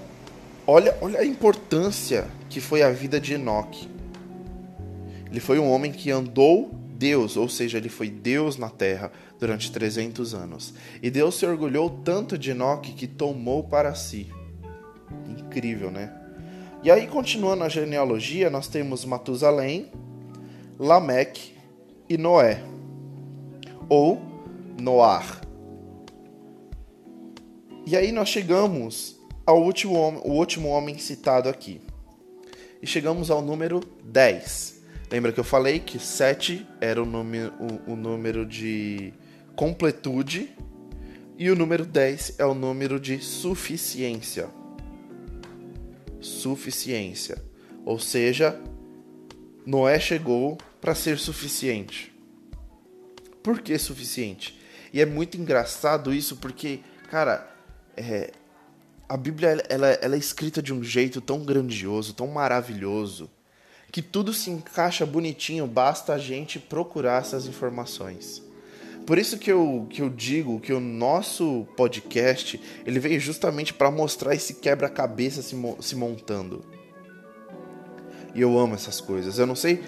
olha, 0.66 0.98
olha 1.01 1.20
a 1.20 1.25
importância 1.25 2.25
que 2.50 2.60
foi 2.60 2.82
a 2.82 2.89
vida 2.89 3.22
de 3.22 3.36
Enoque. 3.36 3.88
Ele 5.30 5.39
foi 5.39 5.60
um 5.60 5.70
homem 5.70 5.92
que 5.92 6.10
andou 6.10 6.87
Deus, 6.98 7.38
ou 7.38 7.48
seja, 7.48 7.77
ele 7.77 7.89
foi 7.89 8.10
Deus 8.10 8.58
na 8.58 8.70
terra 8.70 9.12
durante 9.39 9.72
300 9.72 10.34
anos. 10.34 10.74
E 11.01 11.12
Deus 11.12 11.36
se 11.36 11.46
orgulhou 11.46 11.89
tanto 11.89 12.38
de 12.38 12.51
Enoque 12.51 12.94
que 12.94 13.08
tomou 13.08 13.63
para 13.63 13.94
si. 13.94 14.32
Incrível, 15.27 15.92
né? 15.92 16.12
E 16.84 16.89
aí, 16.89 17.06
continuando 17.08 17.63
a 17.63 17.70
genealogia, 17.70 18.50
nós 18.50 18.68
temos 18.68 19.06
Matusalém, 19.06 19.92
Lameque 20.80 21.54
e 22.10 22.18
Noé, 22.18 22.63
ou 23.89 24.22
Noar. 24.80 25.42
E 27.86 27.96
aí 27.96 28.12
nós 28.12 28.30
chegamos 28.30 29.20
ao 29.46 29.63
último 29.63 29.96
homem, 29.96 30.22
o 30.25 30.32
último 30.32 30.70
homem 30.70 30.98
citado 30.98 31.48
aqui. 31.48 31.80
E 32.82 32.88
chegamos 32.88 33.32
ao 33.32 33.42
número 33.42 33.80
10. 34.04 34.77
Lembra 35.10 35.32
que 35.32 35.40
eu 35.40 35.44
falei 35.44 35.80
que 35.80 35.98
7 35.98 36.68
era 36.82 37.02
o 37.02 37.06
número, 37.06 37.54
o, 37.88 37.94
o 37.94 37.96
número 37.96 38.46
de 38.46 39.14
completude 39.56 40.54
e 41.38 41.50
o 41.50 41.56
número 41.56 41.86
10 41.86 42.36
é 42.40 42.46
o 42.46 42.54
número 42.54 43.00
de 43.00 43.20
suficiência. 43.20 44.50
Suficiência. 46.20 47.42
Ou 47.86 48.00
seja, 48.00 48.60
Noé 49.66 49.98
chegou 50.00 50.58
para 50.82 50.94
ser 50.94 51.18
suficiente. 51.18 52.14
Por 53.42 53.62
que 53.62 53.78
suficiente? 53.78 54.60
E 54.92 55.00
é 55.00 55.06
muito 55.06 55.38
engraçado 55.38 56.14
isso 56.14 56.36
porque, 56.36 56.82
cara, 57.10 57.50
é, 57.96 58.32
a 59.08 59.16
Bíblia 59.16 59.64
ela, 59.70 59.88
ela 59.88 60.16
é 60.16 60.20
escrita 60.20 60.62
de 60.62 60.74
um 60.74 60.84
jeito 60.84 61.22
tão 61.22 61.46
grandioso, 61.46 62.14
tão 62.14 62.28
maravilhoso, 62.28 63.30
que 63.98 64.01
tudo 64.04 64.32
se 64.32 64.51
encaixa 64.51 65.08
bonitinho, 65.08 65.66
basta 65.66 66.13
a 66.13 66.20
gente 66.20 66.60
procurar 66.60 67.20
essas 67.20 67.48
informações. 67.48 68.44
Por 69.08 69.18
isso 69.18 69.39
que 69.39 69.51
eu, 69.51 69.88
que 69.89 70.04
eu 70.04 70.08
digo 70.08 70.60
que 70.60 70.72
o 70.72 70.80
nosso 70.80 71.66
podcast 71.75 72.62
ele 72.86 73.00
veio 73.00 73.20
justamente 73.20 73.74
para 73.74 73.89
mostrar 73.89 74.36
esse 74.36 74.54
quebra-cabeça 74.54 75.42
se, 75.42 75.56
se 75.80 75.96
montando. 75.96 76.63
E 78.36 78.42
eu 78.42 78.60
amo 78.60 78.75
essas 78.75 79.01
coisas. 79.01 79.39
Eu 79.39 79.48
não 79.48 79.56
sei 79.56 79.82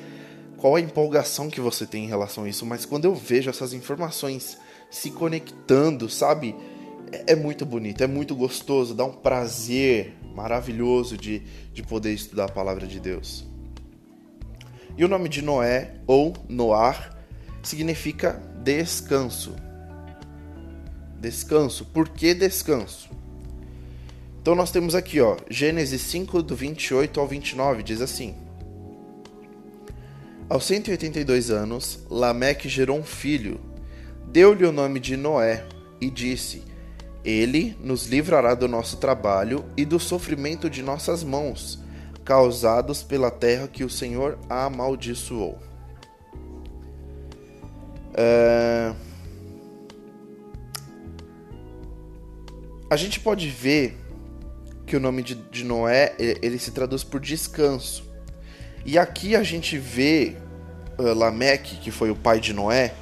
qual 0.57 0.75
a 0.75 0.81
empolgação 0.81 1.47
que 1.47 1.61
você 1.61 1.85
tem 1.85 2.05
em 2.05 2.09
relação 2.09 2.45
a 2.45 2.49
isso, 2.49 2.65
mas 2.65 2.87
quando 2.87 3.05
eu 3.05 3.13
vejo 3.13 3.51
essas 3.51 3.73
informações 3.73 4.57
se 4.89 5.11
conectando, 5.11 6.09
sabe? 6.09 6.55
É, 7.11 7.33
é 7.33 7.35
muito 7.35 7.63
bonito, 7.63 8.03
é 8.03 8.07
muito 8.07 8.35
gostoso, 8.35 8.95
dá 8.95 9.05
um 9.05 9.13
prazer 9.13 10.15
maravilhoso 10.33 11.15
de, 11.15 11.43
de 11.71 11.83
poder 11.83 12.15
estudar 12.15 12.45
a 12.45 12.51
palavra 12.51 12.87
de 12.87 12.99
Deus. 12.99 13.47
E 14.99 15.05
o 15.05 15.07
nome 15.07 15.29
de 15.29 15.41
Noé, 15.41 15.93
ou 16.05 16.35
Noar, 16.49 17.17
significa 17.63 18.33
descanso. 18.61 19.55
Descanso. 21.17 21.85
Por 21.85 22.09
que 22.09 22.33
descanso? 22.33 23.09
Então 24.41 24.53
nós 24.55 24.71
temos 24.71 24.95
aqui, 24.95 25.21
ó, 25.21 25.37
Gênesis 25.49 26.01
5, 26.01 26.43
do 26.43 26.53
28 26.53 27.17
ao 27.17 27.25
29, 27.25 27.81
diz 27.81 28.01
assim: 28.01 28.35
Aos 30.49 30.65
182 30.65 31.49
anos, 31.49 31.99
Lameque 32.09 32.67
gerou 32.67 32.99
um 32.99 33.03
filho, 33.03 33.57
deu-lhe 34.27 34.65
o 34.65 34.71
nome 34.73 34.99
de 34.99 35.15
Noé 35.15 35.65
e 36.01 36.09
disse: 36.09 36.61
Ele 37.23 37.73
nos 37.81 38.05
livrará 38.05 38.53
do 38.53 38.67
nosso 38.67 38.97
trabalho 38.97 39.63
e 39.77 39.85
do 39.85 39.97
sofrimento 39.97 40.69
de 40.69 40.83
nossas 40.83 41.23
mãos 41.23 41.87
causados 42.29 43.01
pela 43.01 43.31
terra 43.31 43.67
que 43.67 43.83
o 43.83 43.89
Senhor 43.89 44.37
amaldiçoou. 44.47 45.57
É... 48.13 48.93
A 52.87 52.95
gente 52.95 53.19
pode 53.19 53.49
ver 53.49 53.97
que 54.85 54.95
o 54.95 54.99
nome 54.99 55.23
de, 55.23 55.63
Noé 55.63 56.15
ele 56.19 56.59
se 56.59 56.69
traduz 56.69 57.03
por 57.03 57.19
descanso. 57.19 58.07
E 58.85 58.95
aqui 58.99 59.35
a 59.35 59.41
gente 59.41 59.79
vê 59.79 60.35
uh, 60.99 61.15
Lameque, 61.15 61.77
que 61.77 61.89
foi 61.89 62.11
o 62.11 62.15
pai 62.15 62.39
de 62.39 62.53
Noé, 62.53 62.93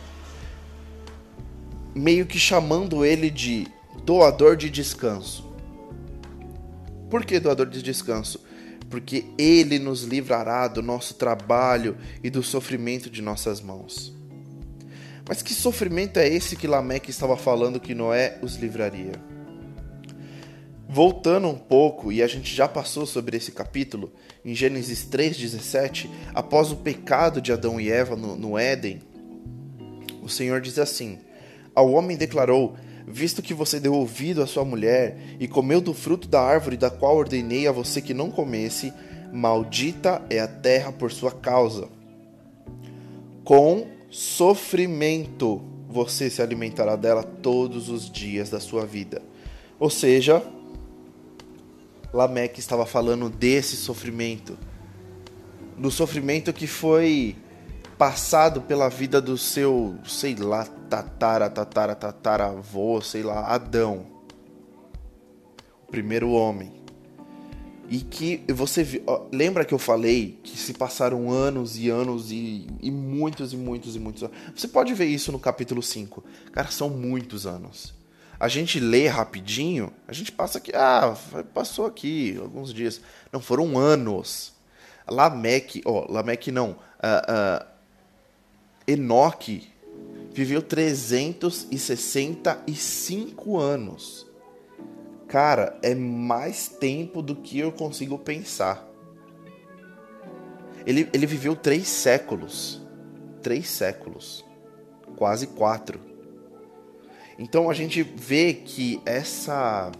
meio 1.94 2.26
que 2.26 2.40
chamando 2.40 3.04
ele 3.04 3.30
de 3.30 3.68
doador 4.06 4.56
de 4.56 4.70
descanso. 4.70 5.46
Por 7.10 7.26
que 7.26 7.42
doador 7.42 7.66
de 7.66 7.82
descanso? 7.82 8.47
Porque 8.90 9.26
Ele 9.38 9.80
nos 9.80 10.04
livrará 10.04 10.68
do 10.68 10.82
nosso 10.82 11.16
trabalho 11.16 11.98
e 12.24 12.30
do 12.30 12.42
sofrimento 12.42 13.10
de 13.10 13.22
nossas 13.22 13.62
mãos. 13.62 14.16
Mas 15.28 15.42
que 15.42 15.54
sofrimento 15.54 16.18
é 16.18 16.28
esse 16.28 16.56
que 16.56 16.68
Lameque 16.68 17.10
estava 17.10 17.36
falando 17.36 17.80
que 17.80 17.94
Noé 17.94 18.40
os 18.42 18.56
livraria? 18.56 19.14
Voltando 20.90 21.50
um 21.50 21.58
pouco, 21.58 22.14
e 22.14 22.24
a 22.24 22.28
gente 22.28 22.56
já 22.56 22.66
passou 22.66 23.06
sobre 23.06 23.36
esse 23.36 23.52
capítulo, 23.52 24.14
em 24.46 24.56
Gênesis 24.56 25.06
3,17, 25.06 26.10
após 26.34 26.72
o 26.72 26.78
pecado 26.78 27.42
de 27.42 27.52
Adão 27.52 27.78
e 27.78 27.92
Eva 27.92 28.16
no, 28.16 28.38
no 28.38 28.58
Éden, 28.58 29.02
o 30.24 30.30
Senhor 30.30 30.62
diz 30.62 30.80
assim: 30.80 31.20
Ao 31.76 31.92
homem 31.92 32.16
declarou: 32.16 32.78
visto 33.08 33.42
que 33.42 33.54
você 33.54 33.80
deu 33.80 33.94
ouvido 33.94 34.44
à 34.44 34.46
sua 34.46 34.66
mulher 34.66 35.18
e 35.40 35.48
comeu 35.48 35.80
do 35.80 35.94
fruto 35.94 36.28
da 36.28 36.42
árvore 36.42 36.76
da 36.76 36.90
qual 36.90 37.16
ordenei 37.16 37.66
a 37.66 37.72
você 37.72 38.02
que 38.02 38.14
não 38.14 38.30
comesse, 38.30 38.94
maldita 39.32 40.22
é 40.30 40.40
a 40.40 40.48
terra 40.48 40.92
por 40.92 41.10
sua 41.10 41.32
causa. 41.32 41.88
Com 43.46 43.88
sofrimento 44.12 45.62
você 45.88 46.30
se 46.30 46.42
alimentará 46.42 46.98
dela 46.98 47.24
todos 47.24 47.88
os 47.88 48.12
dias 48.12 48.50
da 48.50 48.60
sua 48.60 48.86
vida. 48.86 49.22
Ou 49.80 49.90
seja, 49.90 50.44
Lameque 52.14 52.60
estava 52.60 52.86
falando 52.86 53.30
desse 53.30 53.78
sofrimento, 53.78 54.58
do 55.78 55.90
sofrimento 55.90 56.52
que 56.52 56.68
foi 56.68 57.38
passado 57.98 58.62
pela 58.62 58.90
vida 58.90 59.22
do 59.22 59.38
seu, 59.38 59.96
sei 60.06 60.36
lá, 60.36 60.68
tatara, 60.90 61.50
tatara, 61.50 61.96
tatara, 61.96 62.46
avô, 62.48 63.02
sei 63.02 63.24
lá, 63.24 63.46
Adão. 63.48 64.06
O 65.88 65.92
primeiro 65.92 66.32
homem. 66.32 66.74
E 67.90 68.00
que 68.00 68.44
você 68.52 69.02
ó, 69.08 69.28
lembra 69.32 69.64
que 69.64 69.74
eu 69.74 69.80
falei 69.80 70.40
que 70.44 70.58
se 70.58 70.74
passaram 70.74 71.32
anos 71.32 71.78
e 71.78 71.90
anos 71.90 72.32
e, 72.32 72.68
e 72.82 72.92
muitos 72.92 73.54
e 73.54 73.58
muitos 73.58 73.96
e 73.96 74.00
muitos 74.00 74.24
anos. 74.24 74.36
Você 74.56 74.68
pode 74.68 74.94
ver 74.94 75.06
isso 75.06 75.32
no 75.32 75.40
capítulo 75.40 75.82
5. 75.82 76.24
Cara, 76.52 76.70
são 76.70 76.90
muitos 76.90 77.48
anos. 77.48 77.94
A 78.40 78.48
gente 78.48 78.80
lê 78.80 79.08
rapidinho, 79.08 79.92
a 80.08 80.14
gente 80.14 80.32
passa 80.32 80.60
aqui, 80.60 80.72
ah, 80.76 81.16
passou 81.54 81.86
aqui 81.86 82.38
alguns 82.40 82.74
dias. 82.74 83.02
Não, 83.32 83.40
foram 83.40 83.78
anos. 83.78 84.54
Lameque, 85.10 85.82
ó, 85.86 86.06
Lameque 86.12 86.52
não. 86.52 86.72
Uh, 86.72 87.64
uh, 87.64 87.66
Enoque 88.86 89.70
viveu 90.38 90.62
365 90.62 93.58
anos. 93.58 94.28
Cara, 95.28 95.80
é 95.82 95.96
mais 95.96 96.68
tempo 96.68 97.24
do 97.24 97.36
que 97.36 97.58
eu 97.58 97.72
consigo 97.72 98.20
pensar. 98.20 98.88
Ele, 100.86 101.10
ele 101.12 101.26
viveu 101.26 101.56
três 101.56 101.88
séculos. 101.88 102.80
Três 103.42 103.68
séculos. 103.68 104.46
Quase 105.16 105.48
quatro. 105.48 106.00
Então 107.40 107.68
a 107.68 107.74
gente 107.74 108.04
vê 108.04 108.54
que 108.54 109.02
essa 109.08 109.92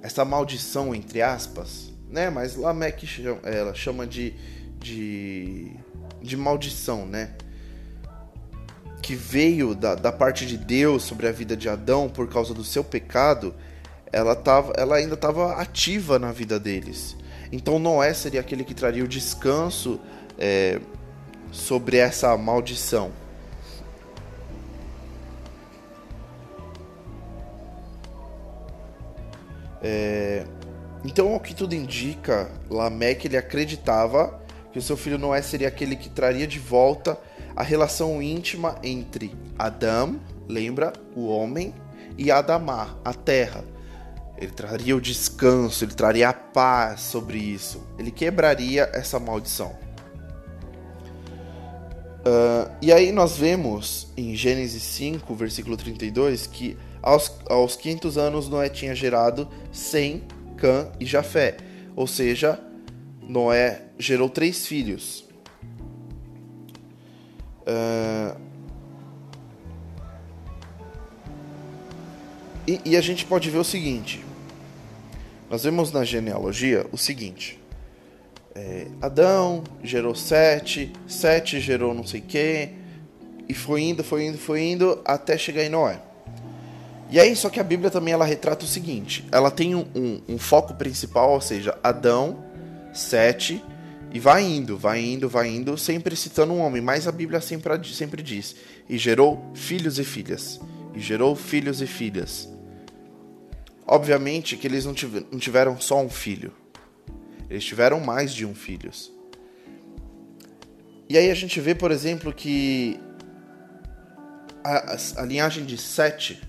essa 0.00 0.24
maldição 0.24 0.94
entre 0.94 1.20
aspas, 1.20 1.92
né? 2.08 2.30
Mas 2.30 2.56
Lameque 2.56 3.06
chama, 3.06 3.42
ela 3.44 3.74
chama 3.74 4.06
de, 4.06 4.32
de 4.78 5.76
de 6.22 6.34
maldição, 6.34 7.04
né? 7.04 7.34
Que 9.02 9.14
veio 9.14 9.74
da, 9.74 9.94
da 9.94 10.12
parte 10.12 10.46
de 10.46 10.56
Deus 10.56 11.02
sobre 11.02 11.26
a 11.26 11.32
vida 11.32 11.56
de 11.56 11.68
Adão 11.68 12.08
por 12.08 12.28
causa 12.28 12.52
do 12.54 12.62
seu 12.62 12.84
pecado, 12.84 13.54
ela, 14.12 14.34
tava, 14.34 14.72
ela 14.76 14.96
ainda 14.96 15.14
estava 15.14 15.54
ativa 15.54 16.18
na 16.18 16.32
vida 16.32 16.58
deles. 16.58 17.16
Então 17.52 17.78
Noé 17.78 18.14
seria 18.14 18.40
aquele 18.40 18.64
que 18.64 18.74
traria 18.74 19.04
o 19.04 19.08
descanso 19.08 20.00
é, 20.38 20.80
sobre 21.50 21.96
essa 21.96 22.36
maldição. 22.36 23.10
É, 29.82 30.44
então, 31.04 31.34
o 31.34 31.40
que 31.40 31.54
tudo 31.54 31.74
indica, 31.74 32.50
Lameque 32.68 33.26
ele 33.26 33.36
acreditava 33.36 34.38
que 34.72 34.78
o 34.78 34.82
seu 34.82 34.96
filho 34.96 35.18
Noé 35.18 35.40
seria 35.42 35.68
aquele 35.68 35.96
que 35.96 36.08
traria 36.08 36.46
de 36.46 36.58
volta 36.58 37.18
a 37.54 37.62
relação 37.62 38.22
íntima 38.22 38.76
entre 38.82 39.34
Adão, 39.58 40.20
lembra, 40.48 40.92
o 41.14 41.26
homem, 41.26 41.74
e 42.16 42.30
Adamá, 42.30 42.96
a 43.04 43.14
terra. 43.14 43.64
Ele 44.36 44.52
traria 44.52 44.96
o 44.96 45.00
descanso, 45.00 45.84
ele 45.84 45.94
traria 45.94 46.28
a 46.30 46.32
paz 46.32 47.02
sobre 47.02 47.38
isso. 47.38 47.86
Ele 47.98 48.10
quebraria 48.10 48.90
essa 48.92 49.18
maldição. 49.18 49.78
Uh, 52.20 52.70
e 52.82 52.92
aí 52.92 53.12
nós 53.12 53.36
vemos 53.36 54.08
em 54.16 54.34
Gênesis 54.34 54.82
5, 54.82 55.34
versículo 55.34 55.76
32, 55.76 56.46
que 56.46 56.76
aos, 57.02 57.32
aos 57.48 57.76
500 57.76 58.18
anos 58.18 58.48
Noé 58.48 58.68
tinha 58.68 58.94
gerado 58.94 59.48
Sem, 59.72 60.24
Cã 60.56 60.90
e 61.00 61.06
Jafé. 61.06 61.56
Ou 61.96 62.06
seja, 62.06 62.60
Noé 63.22 63.82
gerou 63.98 64.28
três 64.28 64.66
filhos. 64.66 65.24
Uh, 67.70 68.36
e, 72.66 72.80
e 72.84 72.96
a 72.96 73.00
gente 73.00 73.24
pode 73.24 73.48
ver 73.48 73.58
o 73.58 73.64
seguinte: 73.64 74.24
nós 75.48 75.62
vemos 75.62 75.92
na 75.92 76.04
genealogia 76.04 76.86
o 76.90 76.98
seguinte. 76.98 77.60
É, 78.52 78.88
Adão 79.00 79.62
gerou 79.82 80.14
Sete, 80.14 80.92
Sete 81.06 81.60
gerou 81.60 81.94
não 81.94 82.04
sei 82.04 82.18
o 82.18 82.24
que, 82.24 82.70
e 83.48 83.54
foi 83.54 83.82
indo, 83.82 84.02
foi 84.02 84.24
indo, 84.26 84.38
foi 84.38 84.62
indo, 84.62 85.00
até 85.04 85.38
chegar 85.38 85.64
em 85.64 85.68
Noé. 85.68 86.00
E 87.08 87.18
aí, 87.18 87.34
só 87.36 87.48
que 87.48 87.58
a 87.60 87.64
Bíblia 87.64 87.90
também 87.90 88.12
ela 88.12 88.24
retrata 88.24 88.64
o 88.64 88.68
seguinte: 88.68 89.24
ela 89.30 89.50
tem 89.50 89.76
um, 89.76 89.86
um, 89.94 90.20
um 90.28 90.38
foco 90.38 90.74
principal, 90.74 91.30
ou 91.30 91.40
seja, 91.40 91.78
Adão, 91.84 92.44
Sete, 92.92 93.62
e 94.12 94.18
vai 94.18 94.42
indo, 94.42 94.76
vai 94.76 95.00
indo, 95.00 95.28
vai 95.28 95.48
indo, 95.48 95.76
sempre 95.78 96.16
citando 96.16 96.52
um 96.52 96.60
homem, 96.60 96.82
mas 96.82 97.06
a 97.06 97.12
Bíblia 97.12 97.40
sempre, 97.40 97.72
sempre 97.92 98.22
diz: 98.22 98.56
e 98.88 98.98
gerou 98.98 99.50
filhos 99.54 99.98
e 99.98 100.04
filhas, 100.04 100.60
e 100.94 101.00
gerou 101.00 101.36
filhos 101.36 101.80
e 101.80 101.86
filhas. 101.86 102.48
Obviamente 103.86 104.56
que 104.56 104.66
eles 104.66 104.84
não 104.84 104.94
tiveram 104.94 105.80
só 105.80 106.00
um 106.00 106.08
filho, 106.08 106.52
eles 107.48 107.64
tiveram 107.64 108.00
mais 108.00 108.32
de 108.32 108.46
um 108.46 108.54
filho. 108.54 108.90
E 111.08 111.18
aí 111.18 111.30
a 111.30 111.34
gente 111.34 111.60
vê, 111.60 111.74
por 111.74 111.90
exemplo, 111.90 112.32
que 112.32 113.00
a, 114.62 114.94
a, 114.94 115.22
a 115.22 115.24
linhagem 115.24 115.64
de 115.64 115.76
Sete 115.76 116.40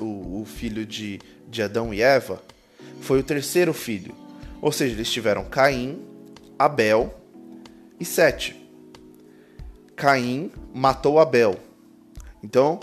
o, 0.00 0.40
o 0.40 0.44
filho 0.44 0.86
de, 0.86 1.20
de 1.48 1.62
Adão 1.62 1.92
e 1.92 2.00
Eva, 2.00 2.42
foi 3.00 3.20
o 3.20 3.22
terceiro 3.22 3.72
filho. 3.72 4.14
Ou 4.60 4.72
seja, 4.72 4.94
eles 4.94 5.10
tiveram 5.10 5.44
Caim, 5.44 5.98
Abel 6.64 7.14
e 7.98 8.04
Sete. 8.04 8.64
Caim 9.96 10.50
matou 10.72 11.18
Abel. 11.18 11.56
Então, 12.42 12.80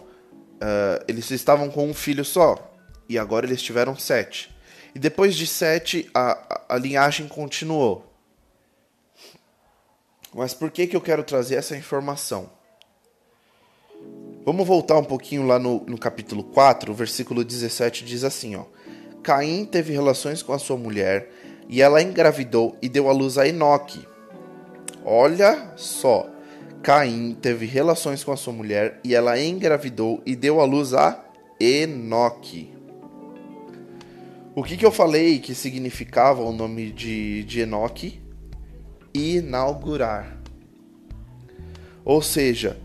uh, 0.56 1.04
eles 1.08 1.30
estavam 1.32 1.70
com 1.70 1.89
um 1.89 1.94
filho 1.94 2.24
só. 2.24 2.72
E 3.08 3.17
agora 3.17 3.46
eles 3.46 3.62
tiveram 3.62 3.96
sete. 3.98 4.56
E 4.96 5.00
depois 5.00 5.36
de 5.36 5.46
sete, 5.46 6.10
a, 6.13 6.32
a, 6.32 6.76
a 6.76 6.78
linhagem 6.78 7.28
continuou. 7.28 8.06
Mas 10.34 10.54
por 10.54 10.72
que, 10.72 10.88
que 10.88 10.96
eu 10.96 11.02
quero 11.02 11.24
trazer 11.24 11.56
essa 11.56 11.76
informação? 11.76 12.50
Vamos 14.46 14.65
voltar 14.65 14.98
um 14.98 15.04
pouquinho 15.04 15.46
lá 15.46 15.60
no, 15.60 15.82
no 15.82 15.98
capítulo 15.98 16.44
4, 16.44 16.91
o 16.91 16.96
versículo 16.96 17.44
17 17.44 18.06
diz 18.06 18.24
assim, 18.24 18.56
ó. 18.56 18.63
Caim 19.22 19.65
teve 19.65 19.94
relações 19.94 20.41
com 20.41 20.54
a 20.54 20.58
sua 20.58 20.78
mulher 20.78 21.30
e 21.71 21.81
ela 21.81 22.03
engravidou 22.03 22.77
e 22.81 22.89
deu 22.89 23.10
à 23.10 23.13
luz 23.13 23.38
a 23.38 23.47
Enoque. 23.47 24.05
Olha 25.05 25.71
só, 25.77 26.29
Caim 26.84 27.34
teve 27.41 27.65
relações 27.65 28.25
com 28.25 28.34
a 28.34 28.38
sua 28.38 28.51
mulher 28.51 28.99
e 29.05 29.15
ela 29.15 29.39
engravidou 29.41 30.21
e 30.25 30.36
deu 30.36 30.60
à 30.60 30.65
luz 30.65 30.93
a 30.93 31.23
Enoque. 31.57 32.73
O 34.53 34.63
que, 34.63 34.75
que 34.75 34.86
eu 34.86 34.91
falei 34.91 35.39
que 35.39 35.55
significava 35.55 36.43
o 36.43 36.51
nome 36.51 36.91
de, 36.91 37.45
de 37.45 37.62
Enoque? 37.62 38.21
Inaugurar. 39.13 40.38
Ou 42.03 42.21
seja, 42.21 42.77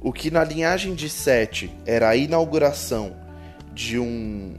o 0.00 0.14
que 0.14 0.30
na 0.30 0.42
linhagem 0.42 0.94
de 0.94 1.10
Sete 1.10 1.70
era 1.84 2.08
a 2.08 2.16
inauguração 2.16 3.14
de 3.74 3.98
um 3.98 4.54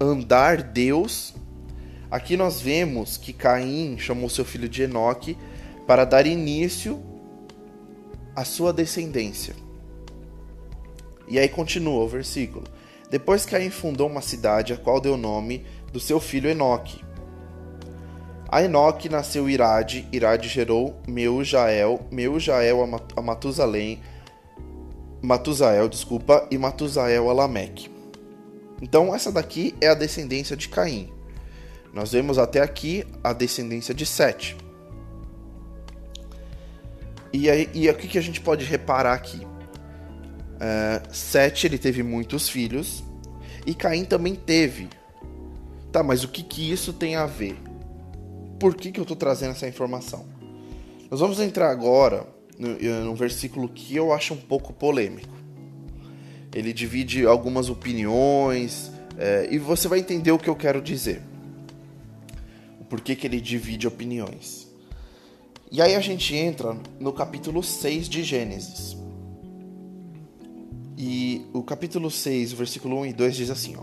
andar 0.00 0.62
Deus, 0.62 1.34
aqui 2.16 2.36
nós 2.36 2.60
vemos 2.60 3.16
que 3.16 3.32
Caim 3.32 3.98
chamou 3.98 4.30
seu 4.30 4.44
filho 4.44 4.68
de 4.68 4.82
Enoque 4.82 5.36
para 5.86 6.04
dar 6.04 6.26
início 6.26 7.02
à 8.34 8.44
sua 8.44 8.72
descendência. 8.72 9.54
E 11.28 11.38
aí 11.38 11.48
continua 11.48 12.04
o 12.04 12.08
versículo. 12.08 12.64
Depois 13.10 13.44
Caim 13.44 13.70
fundou 13.70 14.08
uma 14.08 14.22
cidade, 14.22 14.72
a 14.72 14.76
qual 14.76 15.00
deu 15.00 15.16
nome 15.16 15.64
do 15.92 16.00
seu 16.00 16.18
filho 16.18 16.48
Enoque. 16.48 17.04
A 18.48 18.62
Enoque 18.62 19.08
nasceu 19.08 19.48
Irade, 19.50 20.08
Irade 20.10 20.48
gerou 20.48 20.96
Meujael, 21.06 22.00
Meujael 22.10 22.82
a 23.16 23.20
Matusalém, 23.20 24.00
Matusael, 25.20 25.88
desculpa, 25.88 26.46
e 26.50 26.56
Matusael 26.56 27.28
a 27.28 27.32
Lameque. 27.32 27.90
Então 28.80 29.14
essa 29.14 29.30
daqui 29.30 29.74
é 29.80 29.88
a 29.88 29.94
descendência 29.94 30.56
de 30.56 30.68
Caim. 30.68 31.15
Nós 31.92 32.12
vemos 32.12 32.38
até 32.38 32.60
aqui 32.60 33.04
a 33.22 33.32
descendência 33.32 33.94
de 33.94 34.04
Sete. 34.04 34.56
E, 37.32 37.50
aí, 37.50 37.68
e 37.74 37.88
o 37.88 37.94
que 37.94 38.18
a 38.18 38.22
gente 38.22 38.40
pode 38.40 38.64
reparar 38.64 39.14
aqui? 39.14 39.44
Uh, 39.44 41.14
Sete 41.14 41.66
ele 41.66 41.78
teve 41.78 42.02
muitos 42.02 42.48
filhos 42.48 43.04
e 43.66 43.74
Caim 43.74 44.04
também 44.04 44.34
teve. 44.34 44.88
Tá, 45.92 46.02
mas 46.02 46.24
o 46.24 46.28
que, 46.28 46.42
que 46.42 46.70
isso 46.70 46.92
tem 46.92 47.16
a 47.16 47.26
ver? 47.26 47.56
Por 48.58 48.74
que, 48.74 48.90
que 48.90 49.00
eu 49.00 49.02
estou 49.02 49.16
trazendo 49.16 49.52
essa 49.52 49.68
informação? 49.68 50.26
Nós 51.10 51.20
vamos 51.20 51.40
entrar 51.40 51.70
agora 51.70 52.26
num 52.58 53.14
versículo 53.14 53.68
que 53.68 53.94
eu 53.94 54.12
acho 54.12 54.34
um 54.34 54.38
pouco 54.38 54.72
polêmico. 54.72 55.34
Ele 56.54 56.72
divide 56.72 57.26
algumas 57.26 57.68
opiniões 57.68 58.90
é, 59.18 59.48
e 59.50 59.58
você 59.58 59.88
vai 59.88 59.98
entender 59.98 60.32
o 60.32 60.38
que 60.38 60.48
eu 60.48 60.56
quero 60.56 60.80
dizer. 60.80 61.22
O 62.86 62.88
porquê 62.88 63.16
que 63.16 63.26
ele 63.26 63.40
divide 63.40 63.88
opiniões. 63.88 64.68
E 65.72 65.82
aí 65.82 65.96
a 65.96 66.00
gente 66.00 66.36
entra 66.36 66.78
no 67.00 67.12
capítulo 67.12 67.60
6 67.60 68.08
de 68.08 68.22
Gênesis. 68.22 68.96
E 70.96 71.44
o 71.52 71.64
capítulo 71.64 72.12
6, 72.12 72.52
versículo 72.52 73.00
1 73.00 73.06
e 73.06 73.12
2 73.12 73.34
diz 73.34 73.50
assim, 73.50 73.74
ó: 73.76 73.82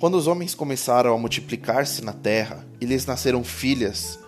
Quando 0.00 0.16
os 0.16 0.26
homens 0.26 0.56
começaram 0.56 1.14
a 1.14 1.18
multiplicar-se 1.18 2.02
na 2.02 2.12
terra 2.12 2.66
e 2.80 2.84
lhes 2.84 3.06
nasceram 3.06 3.44
filhas, 3.44 4.18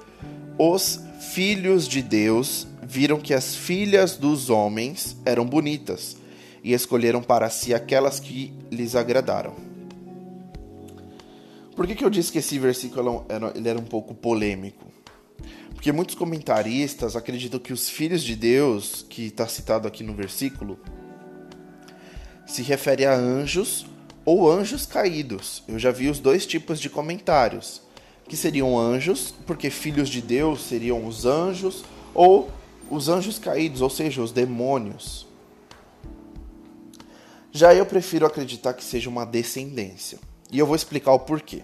os 0.56 1.00
filhos 1.32 1.88
de 1.88 2.00
Deus 2.00 2.68
viram 2.80 3.18
que 3.18 3.34
as 3.34 3.56
filhas 3.56 4.16
dos 4.16 4.48
homens 4.48 5.16
eram 5.24 5.44
bonitas 5.44 6.16
e 6.62 6.72
escolheram 6.72 7.20
para 7.20 7.50
si 7.50 7.74
aquelas 7.74 8.20
que 8.20 8.54
lhes 8.70 8.94
agradaram. 8.94 9.67
Por 11.78 11.86
que, 11.86 11.94
que 11.94 12.04
eu 12.04 12.10
disse 12.10 12.32
que 12.32 12.38
esse 12.38 12.58
versículo 12.58 13.24
era, 13.28 13.52
ele 13.54 13.68
era 13.68 13.78
um 13.78 13.84
pouco 13.84 14.12
polêmico? 14.12 14.84
Porque 15.72 15.92
muitos 15.92 16.16
comentaristas 16.16 17.14
acreditam 17.14 17.60
que 17.60 17.72
os 17.72 17.88
filhos 17.88 18.24
de 18.24 18.34
Deus, 18.34 19.06
que 19.08 19.26
está 19.26 19.46
citado 19.46 19.86
aqui 19.86 20.02
no 20.02 20.12
versículo, 20.12 20.76
se 22.44 22.62
refere 22.62 23.06
a 23.06 23.14
anjos 23.14 23.86
ou 24.24 24.50
anjos 24.50 24.86
caídos. 24.86 25.62
Eu 25.68 25.78
já 25.78 25.92
vi 25.92 26.08
os 26.08 26.18
dois 26.18 26.44
tipos 26.44 26.80
de 26.80 26.90
comentários, 26.90 27.80
que 28.26 28.36
seriam 28.36 28.76
anjos, 28.76 29.32
porque 29.46 29.70
filhos 29.70 30.08
de 30.08 30.20
Deus 30.20 30.62
seriam 30.62 31.06
os 31.06 31.24
anjos, 31.24 31.84
ou 32.12 32.50
os 32.90 33.08
anjos 33.08 33.38
caídos, 33.38 33.82
ou 33.82 33.88
seja, 33.88 34.20
os 34.20 34.32
demônios. 34.32 35.28
Já 37.52 37.72
eu 37.72 37.86
prefiro 37.86 38.26
acreditar 38.26 38.74
que 38.74 38.82
seja 38.82 39.08
uma 39.08 39.24
descendência. 39.24 40.18
E 40.50 40.58
eu 40.58 40.66
vou 40.66 40.76
explicar 40.76 41.12
o 41.12 41.20
porquê. 41.20 41.62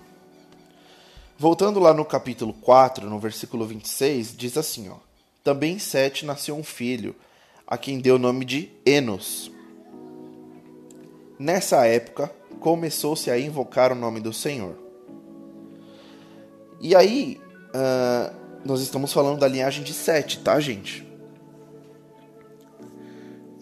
Voltando 1.39 1.81
lá 1.81 1.93
no 1.93 2.05
capítulo 2.05 2.53
4, 2.53 3.09
no 3.09 3.19
versículo 3.19 3.67
26, 3.67 4.37
diz 4.37 4.57
assim, 4.57 4.89
ó: 4.89 4.97
Também 5.43 5.79
Sete 5.79 6.25
nasceu 6.25 6.57
um 6.57 6.63
filho, 6.63 7.15
a 7.67 7.77
quem 7.77 7.99
deu 7.99 8.17
o 8.17 8.19
nome 8.19 8.45
de 8.45 8.71
Enos. 8.85 9.51
Nessa 11.39 11.87
época, 11.87 12.31
começou-se 12.61 13.31
a 13.31 13.39
invocar 13.39 13.91
o 13.93 13.97
nome 13.97 14.21
do 14.21 14.33
Senhor. 14.33 14.77
E 16.81 16.95
aí, 16.95 17.41
uh, 17.71 18.35
nós 18.65 18.81
estamos 18.81 19.13
falando 19.13 19.41
da 19.41 19.49
linhagem 19.49 19.83
de 19.83 19.93
Sete, 19.93 20.39
tá, 20.41 20.61
gente? 20.61 21.05